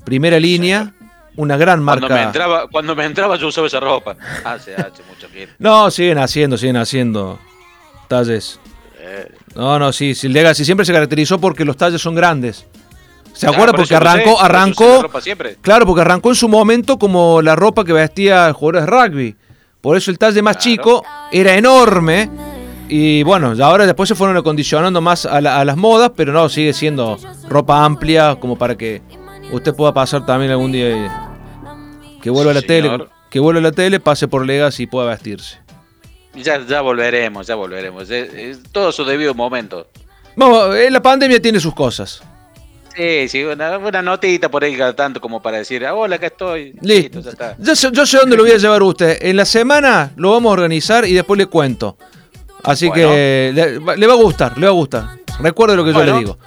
[0.05, 0.95] primera línea,
[1.37, 2.07] una gran marca.
[2.07, 4.17] Cuando me, entraba, cuando me entraba yo usaba esa ropa.
[4.45, 5.55] Hace, hace mucho tiempo.
[5.59, 7.39] No, siguen haciendo, siguen haciendo
[8.09, 8.61] talles.
[8.99, 12.67] Eh, No, no, sí, sí, Legacy siempre se caracterizó porque los talles son grandes.
[13.33, 13.73] ¿Se acuerda?
[13.73, 15.09] por Porque arrancó, arrancó,
[15.61, 19.37] claro, porque arrancó en su momento como la ropa que vestía jugadores de rugby.
[19.81, 21.03] Por eso el talle más chico
[21.33, 22.31] era enorme.
[22.89, 26.33] Y bueno, ya ahora después se fueron acondicionando más a, la- a las modas, pero
[26.33, 27.19] no, sigue siendo
[27.49, 29.01] ropa amplia como para que
[29.51, 33.63] usted pueda pasar también algún día y que vuelva a la tele, que vuelva a
[33.63, 35.59] la tele, pase por Legacy y pueda vestirse.
[36.35, 38.11] ya, ya volveremos, ya volveremos.
[38.11, 39.87] Es, es todo su debido momento.
[40.37, 42.23] Vamos, eh, la pandemia tiene sus cosas.
[42.95, 46.27] Sí, sí, una, una notita por ahí cada tanto como para decir, "Ah, hola, acá
[46.27, 46.75] estoy.
[46.83, 47.21] Listo.
[47.21, 47.57] ya está.
[47.59, 49.19] Yo sé, yo sé dónde lo voy a llevar a usted.
[49.23, 51.97] En la semana lo vamos a organizar y después le cuento.
[52.63, 53.05] Así Bueno.
[53.05, 55.05] que le, va- le va a gustar, le va a gustar.
[55.41, 56.39] Recuerde lo que yo le digo.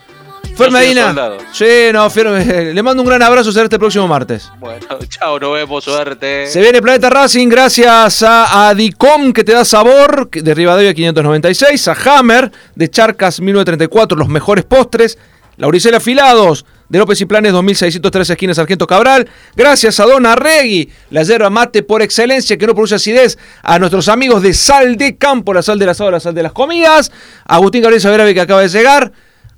[0.56, 1.14] Fer Medina.
[1.52, 2.28] Sí, no, Fer,
[2.74, 3.52] le mando un gran abrazo.
[3.52, 4.50] Será este próximo martes.
[4.60, 6.48] Bueno, chao, nos vemos, suerte.
[6.48, 11.94] Se viene Planeta Racing gracias a Adicom que te da sabor, de Rivadavia 596, a
[12.20, 15.18] Hammer de Charcas 1934, los mejores postres,
[15.58, 21.24] Lauricel Afilados de López y Planes 2603 esquinas Sargento Cabral, gracias a Don Arregui, la
[21.24, 25.54] yerba mate por excelencia que no produce acidez, a nuestros amigos de Sal de Campo,
[25.54, 27.12] la sal del asado, la sal de las comidas,
[27.46, 29.12] a Agustín Gabriel Savera que acaba de llegar,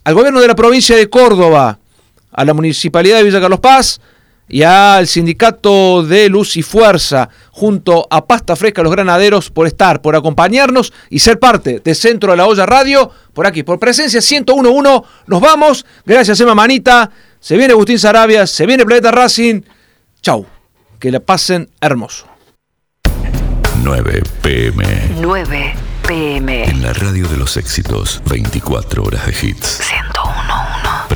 [0.03, 1.79] al gobierno de la provincia de Córdoba,
[2.31, 3.99] a la municipalidad de Villa Carlos Paz,
[4.49, 10.01] y al sindicato de Luz y Fuerza, junto a Pasta Fresca Los Granaderos, por estar,
[10.01, 14.21] por acompañarnos y ser parte de Centro de la Olla Radio, por aquí, por presencia
[14.21, 15.05] 1011.
[15.27, 15.85] Nos vamos.
[16.05, 17.11] Gracias, Emma Manita.
[17.39, 19.61] Se viene Agustín Sarabia, se viene Planeta Racing.
[20.21, 20.45] Chau.
[20.99, 22.25] Que la pasen hermoso.
[23.83, 24.83] 9 pm.
[25.21, 25.75] 9
[26.07, 26.63] pm.
[26.63, 29.79] En la radio de los éxitos, 24 horas de hits.
[29.79, 30.16] 1011.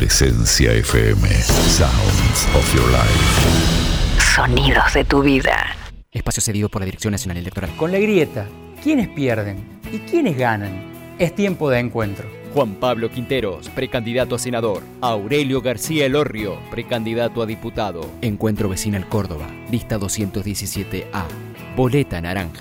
[0.01, 1.29] Presencia FM.
[1.29, 4.19] Sounds of your life.
[4.33, 5.75] Sonidos de tu vida.
[6.11, 7.69] Espacio cedido por la Dirección Nacional Electoral.
[7.77, 8.47] Con la grieta,
[8.81, 10.91] ¿quiénes pierden y quiénes ganan?
[11.19, 12.27] Es tiempo de encuentro.
[12.51, 14.81] Juan Pablo Quinteros, precandidato a senador.
[15.01, 18.09] Aurelio García Elorrio, precandidato a diputado.
[18.23, 21.25] Encuentro Vecinal Córdoba, lista 217A.
[21.75, 22.59] Boleta naranja.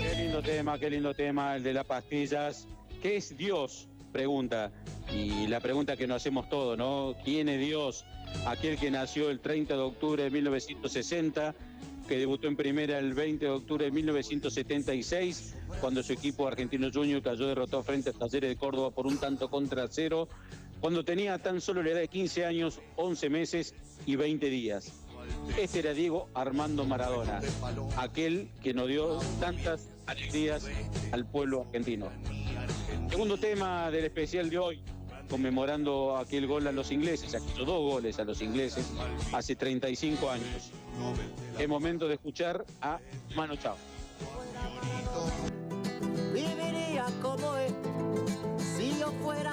[0.00, 2.66] Qué lindo tema, qué lindo tema, el de las pastillas.
[3.02, 3.88] ¿Qué es Dios?
[4.10, 4.72] Pregunta.
[5.12, 7.14] Y la pregunta que nos hacemos todos, ¿no?
[7.22, 8.06] ¿Quién es Dios?
[8.46, 11.54] Aquel que nació el 30 de octubre de 1960,
[12.08, 17.20] que debutó en primera el 20 de octubre de 1976, cuando su equipo Argentino Junior
[17.20, 20.28] cayó derrotado frente a Talleres de Córdoba por un tanto contra cero,
[20.82, 23.72] cuando tenía tan solo la edad de 15 años, 11 meses
[24.04, 24.92] y 20 días.
[25.56, 27.40] Este era Diego Armando Maradona,
[27.96, 30.66] aquel que nos dio tantas alegrías
[31.12, 32.10] al pueblo argentino.
[33.08, 34.82] Segundo tema del especial de hoy,
[35.30, 38.84] conmemorando aquel gol a los ingleses, aquellos dos goles a los ingleses
[39.32, 40.72] hace 35 años.
[41.60, 42.98] Es momento de escuchar a
[43.36, 43.76] Mano Chao.
[46.34, 47.72] Viviría como él
[48.76, 49.52] si yo fuera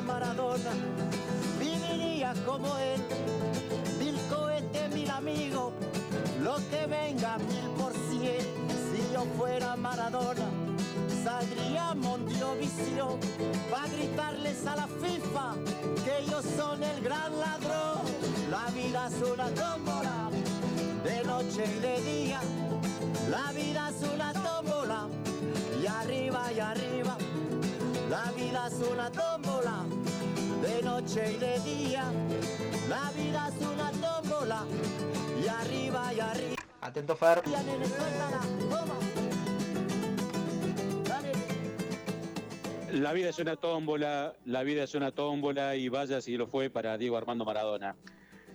[0.00, 0.70] Maradona,
[1.58, 3.00] viviría como él.
[3.98, 5.72] Mil cohetes, mil amigos,
[6.42, 8.40] lo que venga mil por cien.
[8.90, 10.48] Si yo fuera Maradona,
[11.24, 13.18] saldría Mondiovisión
[13.70, 15.54] para gritarles a la FIFA
[16.04, 18.02] que ellos son el gran ladrón.
[18.50, 20.30] La vida es una tómbola,
[21.04, 22.40] de noche y de día.
[23.30, 25.08] La vida es una tómbola,
[25.82, 27.16] y arriba y arriba.
[28.16, 29.84] La vida es una tómbola,
[30.62, 32.04] de noche y de día.
[32.88, 34.64] La vida es una tómbola,
[35.44, 36.56] y arriba y arriba.
[36.80, 37.42] Atento, Fer.
[42.90, 46.70] La vida es una tómbola, la vida es una tómbola y vaya si lo fue
[46.70, 47.96] para Diego Armando Maradona.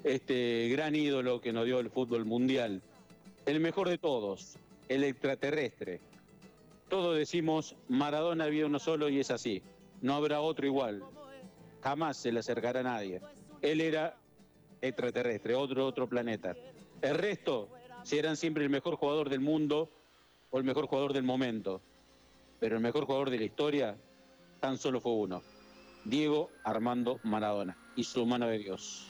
[0.03, 2.81] Este gran ídolo que nos dio el fútbol mundial.
[3.45, 4.57] El mejor de todos,
[4.89, 6.01] el extraterrestre.
[6.91, 9.63] Todos decimos, Maradona había uno solo y es así.
[10.01, 11.01] No habrá otro igual.
[11.81, 13.21] Jamás se le acercará a nadie.
[13.61, 14.17] Él era
[14.81, 16.53] extraterrestre, otro, otro planeta.
[17.01, 17.69] El resto,
[18.03, 19.89] si eran siempre el mejor jugador del mundo
[20.49, 21.81] o el mejor jugador del momento.
[22.59, 23.97] Pero el mejor jugador de la historia
[24.59, 25.41] tan solo fue uno.
[26.03, 29.09] Diego Armando Maradona y su mano de Dios.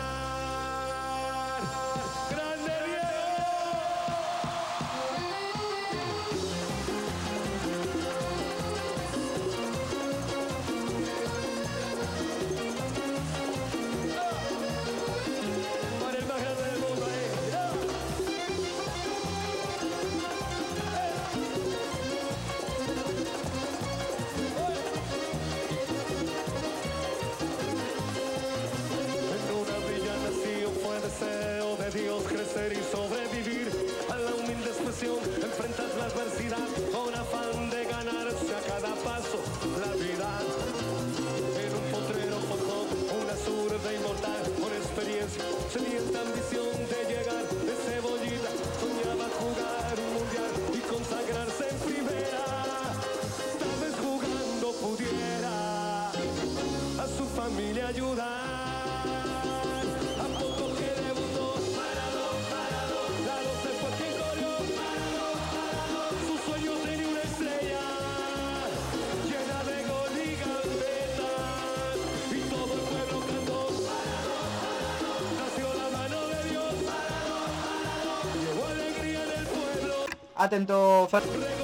[80.41, 81.60] Atento, Fer.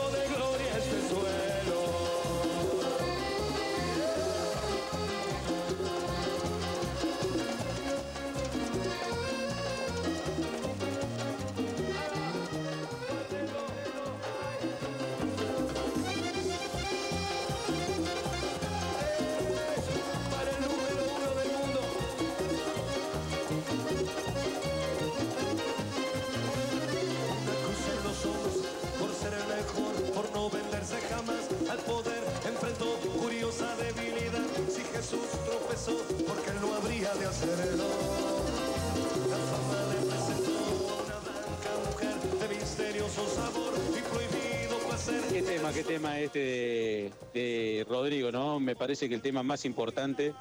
[49.05, 50.33] Que el tema más importante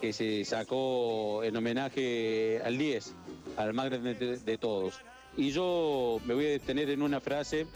[0.00, 3.14] que se sacó en homenaje al 10,
[3.56, 4.94] al más grande de, todos.
[5.36, 7.66] Y yo me voy a detener en una frase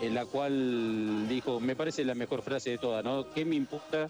[0.00, 3.30] en la cual dijo, me parece la mejor frase de todas, ¿no?
[3.30, 4.08] ¿Qué me importa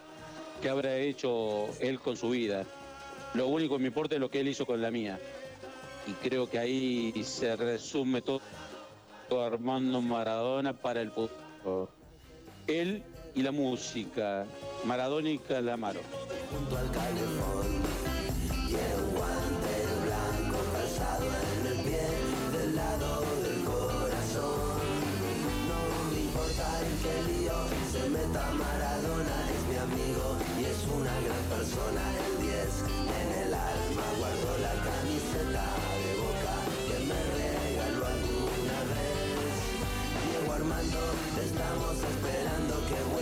[0.62, 2.64] que habrá hecho él con su vida?
[3.34, 5.18] Lo único que me importa es lo que él hizo con la mía.
[6.06, 8.40] Y creo que ahí se resume todo,
[9.28, 11.88] todo Armando Maradona para el fútbol.
[12.68, 13.02] Él
[13.36, 14.46] y la música,
[14.84, 16.00] Maradona y Calamaro.
[16.50, 17.68] junto al calefón
[18.66, 19.74] y un guante
[20.06, 22.06] blanco calzado en el pie
[22.56, 24.80] del lado del corazón.
[25.68, 25.80] No
[26.10, 27.58] me importa en qué lío
[27.92, 30.26] se meta Maradona, es mi amigo
[30.58, 32.02] y es una gran persona.
[32.24, 32.56] El 10
[33.20, 35.66] en el alma guardo la camiseta
[36.02, 36.56] de boca
[36.88, 39.60] que me regaló alguna vez.
[40.24, 41.02] Diego Armando,
[41.36, 43.15] te estamos esperando que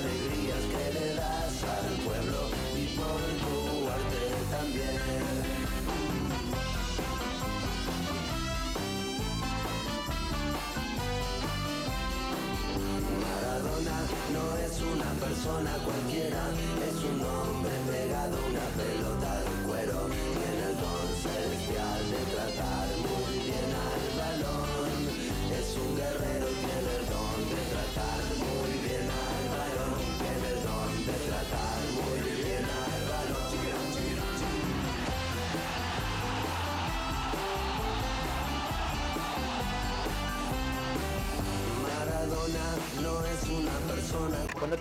[0.00, 2.40] alegrías que le das al pueblo
[2.74, 3.56] y por tu
[3.96, 4.96] arte también.
[13.22, 13.98] Maradona
[14.34, 15.99] no es una persona cualquiera,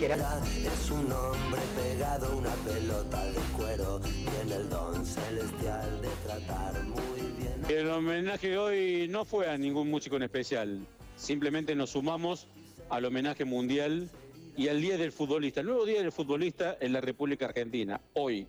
[0.01, 3.99] Es un hombre pegado a una pelota de cuero.
[3.99, 7.61] Tiene el don celestial de tratar muy bien.
[7.67, 10.87] El homenaje hoy no fue a ningún músico en especial,
[11.17, 12.47] simplemente nos sumamos
[12.89, 14.09] al homenaje mundial
[14.55, 17.99] y al Día del Futbolista, el nuevo Día del Futbolista en la República Argentina.
[18.13, 18.47] Hoy,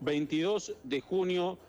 [0.00, 1.60] 22 de junio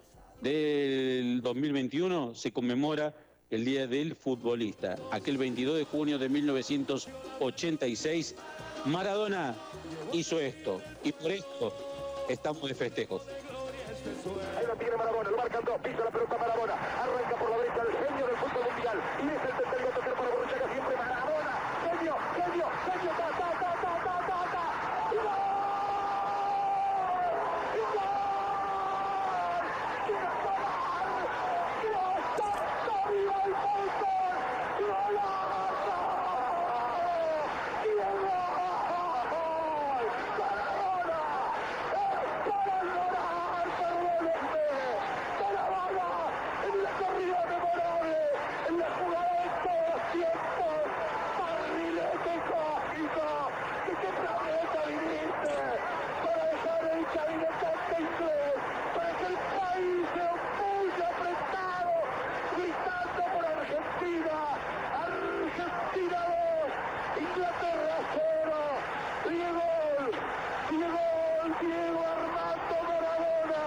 [0.42, 3.14] del 2021, se conmemora
[3.52, 4.98] el Día del Futbolista.
[5.12, 8.36] Aquel 22 de junio de 1986,
[8.86, 9.56] Maradona
[10.14, 11.74] hizo esto y por esto
[12.30, 13.22] estamos de festejos.
[14.58, 17.84] Ahí lo tiene Marabona, lo marcan dos, pisa la pelota Marabona, arranca por la derecha
[17.84, 17.94] del
[18.38, 23.12] fútbol mundial y es el tercer gol tocar para Borruchaga siempre Marabona, genio, genio, genio,
[23.18, 24.64] ta, ta, ta, ta, ta, ta, ta,
[25.12, 25.42] y gol,
[27.76, 28.14] y gol,
[30.08, 30.44] y gol,
[31.82, 34.36] Dios, santo, viva el fútbol,
[34.80, 35.98] golazo,
[37.84, 38.48] y el gol,
[39.20, 39.88] Maradona,
[42.70, 44.88] para llorar, perdónenme,
[45.40, 46.12] para bala,
[46.66, 48.18] en la corrida memorable,
[48.68, 50.76] en la jugada de todos los tiempos,
[51.40, 53.28] barrilete cósmico,
[53.86, 55.56] que qué planeta viniste,
[56.24, 58.56] para dejar el cabinetante inglés,
[58.96, 61.94] para que el país se opulle apretado,
[62.56, 64.36] gritando por Argentina,
[65.00, 68.54] Argentina 2, Inglaterra 0,
[69.30, 69.68] Diego,
[70.70, 71.04] Diego,
[71.62, 73.64] Diego Armando Maradona,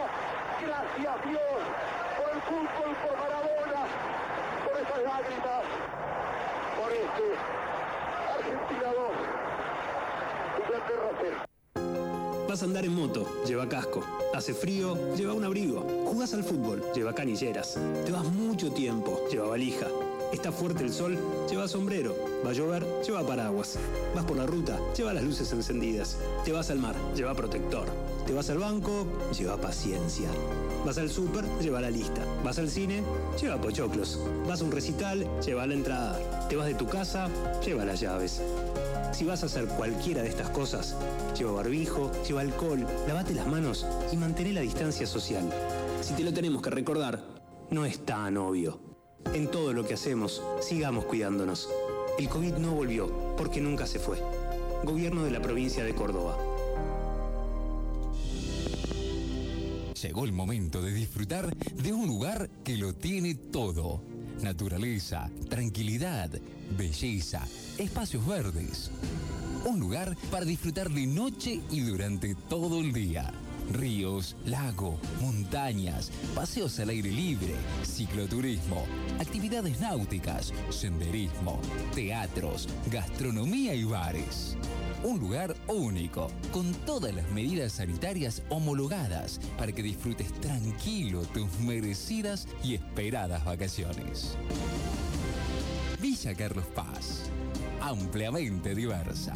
[0.62, 1.60] gracias Dios
[2.16, 3.82] por el fútbol, por Maradona,
[4.64, 5.62] por esas lágrimas,
[6.76, 7.26] por este
[8.32, 9.12] Argentina 2,
[10.60, 11.36] Inglaterra 0.
[12.48, 14.21] Vas a andar en moto, lleva casco.
[14.34, 15.84] Hace frío, lleva un abrigo.
[16.06, 17.78] Jugás al fútbol, lleva canilleras.
[18.06, 19.88] Te vas mucho tiempo, lleva valija.
[20.32, 21.18] Está fuerte el sol,
[21.50, 22.16] lleva sombrero.
[22.44, 23.76] Va a llover, lleva paraguas.
[24.14, 26.16] Vas por la ruta, lleva las luces encendidas.
[26.46, 27.86] Te vas al mar, lleva protector.
[28.26, 29.06] Te vas al banco,
[29.38, 30.30] lleva paciencia.
[30.86, 32.24] Vas al súper, lleva la lista.
[32.42, 33.02] Vas al cine,
[33.38, 34.18] lleva pochoclos.
[34.48, 36.48] Vas a un recital, lleva la entrada.
[36.48, 37.28] Te vas de tu casa,
[37.64, 38.40] lleva las llaves.
[39.12, 40.96] Si vas a hacer cualquiera de estas cosas,
[41.38, 45.48] lleva barbijo, lleva alcohol, lavate las manos y mantén la distancia social.
[46.00, 47.22] Si te lo tenemos que recordar,
[47.70, 48.80] no es tan obvio.
[49.34, 51.68] En todo lo que hacemos, sigamos cuidándonos.
[52.18, 54.18] El COVID no volvió, porque nunca se fue.
[54.82, 56.36] Gobierno de la provincia de Córdoba.
[60.02, 64.02] Llegó el momento de disfrutar de un lugar que lo tiene todo.
[64.42, 66.30] Naturaleza, tranquilidad,
[66.76, 67.46] belleza,
[67.82, 68.90] espacios verdes.
[69.64, 73.32] Un lugar para disfrutar de noche y durante todo el día.
[73.70, 77.54] Ríos, lago, montañas, paseos al aire libre,
[77.84, 78.84] cicloturismo,
[79.20, 81.60] actividades náuticas, senderismo,
[81.94, 84.56] teatros, gastronomía y bares.
[85.04, 92.46] Un lugar único, con todas las medidas sanitarias homologadas para que disfrutes tranquilo tus merecidas
[92.62, 94.36] y esperadas vacaciones.
[96.00, 97.30] Villa Carlos Paz,
[97.82, 99.32] ampliamente diversa.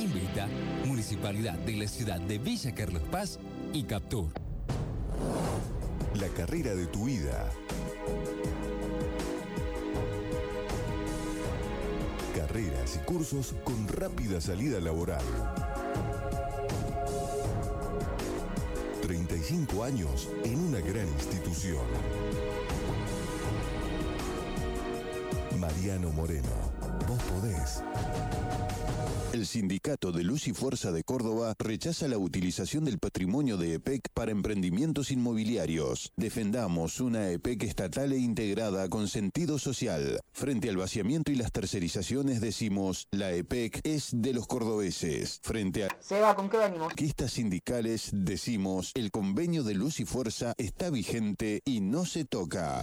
[0.00, 0.48] Invita
[0.86, 3.38] Municipalidad de la ciudad de Villa Carlos Paz
[3.72, 4.28] y Captur.
[6.14, 7.50] la carrera de tu vida.
[12.34, 15.24] Carreras y cursos con rápida salida laboral.
[19.02, 21.84] 35 años en una gran institución.
[25.84, 26.48] Mariano Moreno,
[27.06, 27.82] vos podés.
[29.34, 34.08] El Sindicato de Luz y Fuerza de Córdoba rechaza la utilización del patrimonio de EPEC
[34.14, 36.10] para emprendimientos inmobiliarios.
[36.16, 40.20] Defendamos una EPEC estatal e integrada con sentido social.
[40.32, 45.40] Frente al vaciamiento y las tercerizaciones decimos, la EPEC es de los cordobeses.
[45.42, 46.88] Frente a Seba, ¿con qué venimos?
[46.88, 52.82] conquistas sindicales decimos, el convenio de Luz y Fuerza está vigente y no se toca.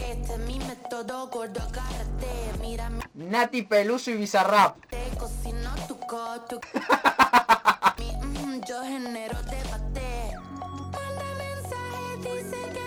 [0.00, 2.54] Este es mi método, gordo, agárrate.
[2.62, 4.78] Mírame, Nati Peluso y Bizarrap.
[4.88, 6.58] te cocino tu coto.
[7.98, 10.32] Mi, mm, yo genero debate.
[10.58, 12.83] Manda mensaje, dice que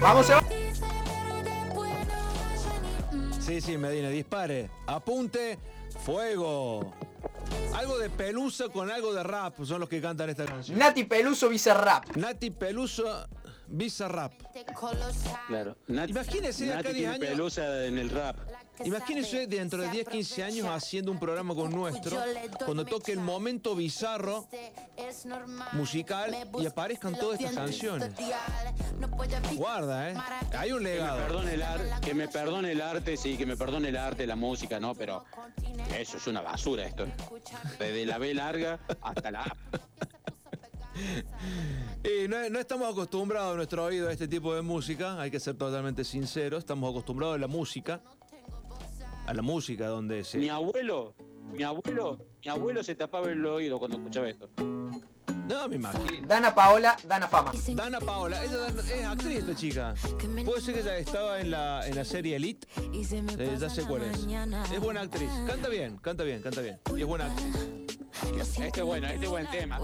[0.00, 0.42] Vamos, Seba.
[3.40, 4.70] Sí, sí, Medina, dispare.
[4.86, 5.58] Apunte,
[6.04, 6.92] fuego.
[7.74, 10.78] Algo de pelusa con algo de rap son los que cantan esta canción.
[10.78, 12.16] Nati Peluso Bizarrap.
[12.16, 13.26] Nati Peluso,
[13.68, 14.32] Visa Rap.
[15.48, 15.76] Claro.
[15.88, 17.28] Nat- Imagínese de acá Nati 10 tiene años.
[17.28, 18.36] pelusa en el rap.
[18.84, 22.18] Imagínense dentro de 10, 15 años haciendo un programa con nuestro,
[22.64, 24.46] cuando toque el momento bizarro
[25.72, 28.10] musical y aparezcan todas estas canciones.
[29.56, 30.14] Guarda, ¿eh?
[30.56, 31.18] Hay un Que me legado.
[31.18, 34.36] perdone el ar- que me perdone el arte, sí, que me perdone el arte, la
[34.36, 35.24] música, no, pero
[35.98, 37.06] eso es una basura esto.
[37.78, 39.56] Desde la B larga hasta la A.
[42.04, 45.40] Y no, no estamos acostumbrados a nuestro oído a este tipo de música, hay que
[45.40, 48.00] ser totalmente sinceros, estamos acostumbrados a la música,
[49.26, 50.38] a la música donde se...
[50.38, 51.14] Mi abuelo,
[51.52, 54.48] mi abuelo, mi abuelo se tapaba el oído cuando escuchaba esto.
[55.48, 56.26] No, me imagino.
[56.26, 57.52] Dana Paola, Dana Fama.
[57.74, 59.94] Dana Paola, ella es actriz esta chica.
[60.44, 62.66] Puede ser que ella estaba en la, en la serie Elite.
[62.92, 64.26] Eh, ya sé cuál es.
[64.72, 65.30] Es buena actriz.
[65.46, 66.80] Canta bien, canta bien, canta bien.
[66.96, 67.54] Y es buena actriz.
[68.60, 69.78] Este es bueno, este es buen tema.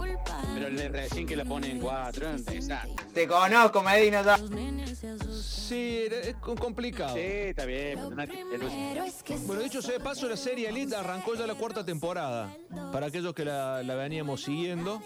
[0.55, 2.86] Pero el de recién que la pone en cuatro, esa.
[3.14, 4.23] Te conozco, Medina.
[4.23, 4.39] ya.
[5.43, 7.14] Sí, es co- complicado.
[7.14, 7.98] Sí, está bien.
[9.47, 12.51] Bueno, dicho sea de paso, la serie Elite arrancó ya la cuarta temporada.
[12.93, 15.02] Para aquellos que la, la veníamos siguiendo,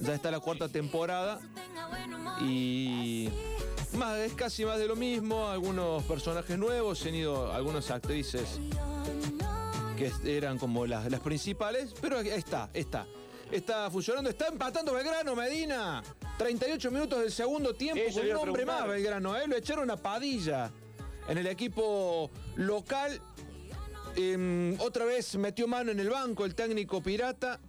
[0.00, 1.40] ya está la cuarta temporada.
[2.40, 3.28] Y
[3.96, 5.48] más, es casi más de lo mismo.
[5.48, 8.58] Algunos personajes nuevos, se han ido algunas actrices
[9.96, 11.94] que eran como las, las principales.
[12.00, 13.06] Pero está, está.
[13.50, 16.02] Está funcionando, está empatando Belgrano, Medina.
[16.38, 19.36] 38 minutos del segundo tiempo Eso con un hombre más, Belgrano.
[19.36, 19.46] ¿eh?
[19.46, 20.72] Lo echaron a Padilla
[21.28, 23.20] en el equipo local.
[24.16, 27.60] Em, otra vez metió mano en el banco el técnico pirata.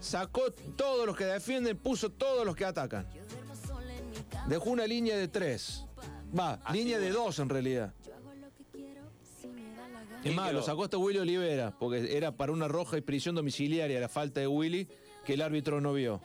[0.00, 3.06] Sacó todos los que defienden, puso todos los que atacan.
[4.46, 5.84] Dejó una línea de tres.
[6.38, 7.92] Va, línea de dos en realidad.
[10.24, 14.00] Es más, lo sacó hasta Willy Olivera, porque era para una roja y prisión domiciliaria
[14.00, 14.88] la falta de Willy
[15.24, 16.20] que el árbitro no vio.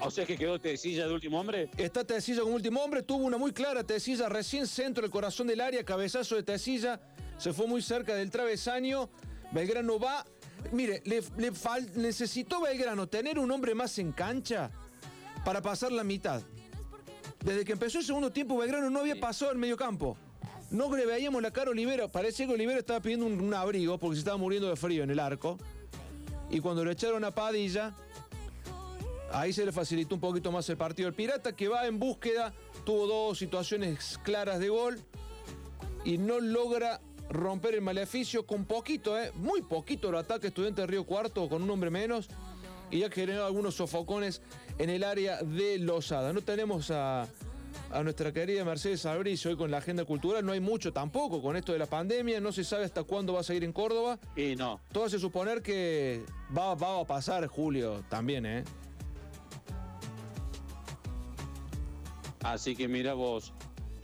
[0.00, 1.70] O sea que quedó Tecilla de último hombre.
[1.78, 5.60] Está Tecilla como último hombre, tuvo una muy clara Tecilla, recién centro del corazón del
[5.62, 7.00] área, cabezazo de Tecilla,
[7.38, 9.08] se fue muy cerca del travesaño.
[9.54, 10.26] Belgrano va.
[10.72, 14.70] Mire, le, le fal- necesitó Belgrano tener un hombre más en cancha
[15.44, 16.42] para pasar la mitad.
[17.44, 20.16] Desde que empezó el segundo tiempo, Belgrano no había pasado el medio campo.
[20.70, 22.08] No le veíamos la cara a Olivera.
[22.08, 25.10] Parece que Olivera estaba pidiendo un, un abrigo porque se estaba muriendo de frío en
[25.10, 25.58] el arco.
[26.50, 27.94] Y cuando lo echaron a Padilla,
[29.32, 31.08] ahí se le facilitó un poquito más el partido.
[31.08, 32.52] El Pirata que va en búsqueda,
[32.84, 34.98] tuvo dos situaciones claras de gol
[36.04, 39.32] y no logra romper el maleficio con poquito, ¿eh?
[39.34, 42.28] muy poquito lo ataca Estudiante de Río Cuarto con un hombre menos
[42.90, 44.42] y ya generó algunos sofocones
[44.78, 46.32] en el área de Losada.
[46.32, 47.26] No tenemos a,
[47.90, 51.56] a nuestra querida Mercedes Albricio hoy con la agenda cultural, no hay mucho tampoco con
[51.56, 54.18] esto de la pandemia, no se sabe hasta cuándo va a seguir en Córdoba.
[54.36, 54.80] Y no.
[54.92, 56.24] Todo hace suponer que
[56.56, 58.64] va, va a pasar julio también, ¿eh?
[62.42, 63.54] Así que mira vos.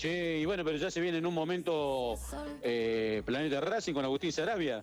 [0.00, 2.14] Che, y bueno, pero ya se viene en un momento
[2.62, 4.82] eh, Planeta Racing con Agustín Sarabia.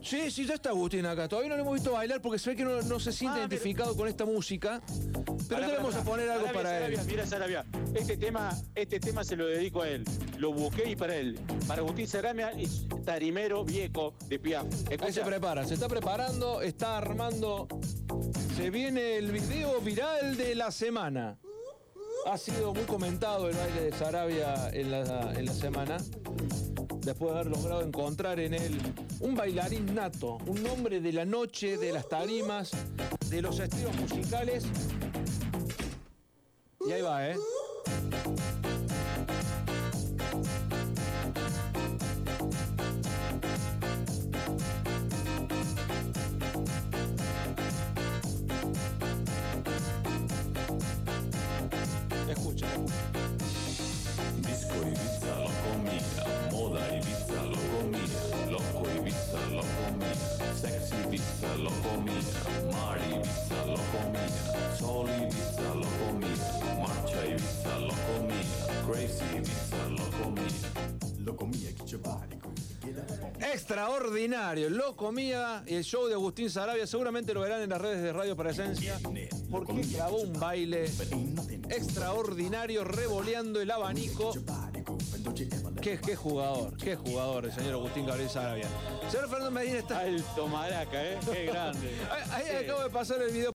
[0.00, 1.28] Sí, sí, ya está Agustín acá.
[1.28, 3.94] Todavía no lo hemos visto bailar porque se ve que no, no se siente identificado
[3.94, 4.80] con esta música.
[4.86, 7.06] Pero Pará, le pará, vamos a poner algo Sarabia, para Sarabia, él.
[7.06, 10.04] Mira, Sarabia, este tema, este tema se lo dedico a él.
[10.38, 11.38] Lo busqué y para él.
[11.68, 14.64] Para Agustín Sarabia es tarimero viejo de Piaf.
[14.98, 17.68] Ahí se prepara, se está preparando, está armando.
[18.56, 21.36] Se viene el video viral de la semana.
[22.26, 25.98] Ha sido muy comentado el baile de Sarabia en la, en la semana.
[27.00, 28.80] Después de haber logrado encontrar en él
[29.20, 32.70] un bailarín nato, un hombre de la noche, de las tarimas,
[33.28, 34.64] de los estilos musicales.
[36.86, 37.36] Y ahí va, ¿eh?
[52.36, 52.94] Escucha, escucha.
[54.42, 60.14] Disco Ibiza lo comía, moda Ibiza lo comía, loco Ibiza lo comía,
[60.60, 62.20] sexy Ibiza lo comía,
[62.72, 66.46] mar Ibiza lo comía, sol Ibiza lo comía,
[66.82, 70.44] marcha Ibiza lo comía, crazy Ibiza lo comía.
[71.24, 71.70] Lo comía
[73.40, 78.02] Extraordinario, lo comía y el show de Agustín Sarabia, seguramente lo verán en las redes
[78.02, 78.98] de Radio Presencia,
[79.50, 80.84] porque grabó un baile
[81.68, 84.32] extraordinario revoleando el abanico.
[85.80, 88.68] Qué, qué jugador, qué jugador el señor Agustín Gabriel Sarabia.
[89.10, 90.00] Señor Fernando Medina está.
[90.00, 91.18] Alto maraca, ¿eh?
[91.30, 91.90] Qué grande.
[92.30, 93.52] Ahí, ahí acabo de pasar el video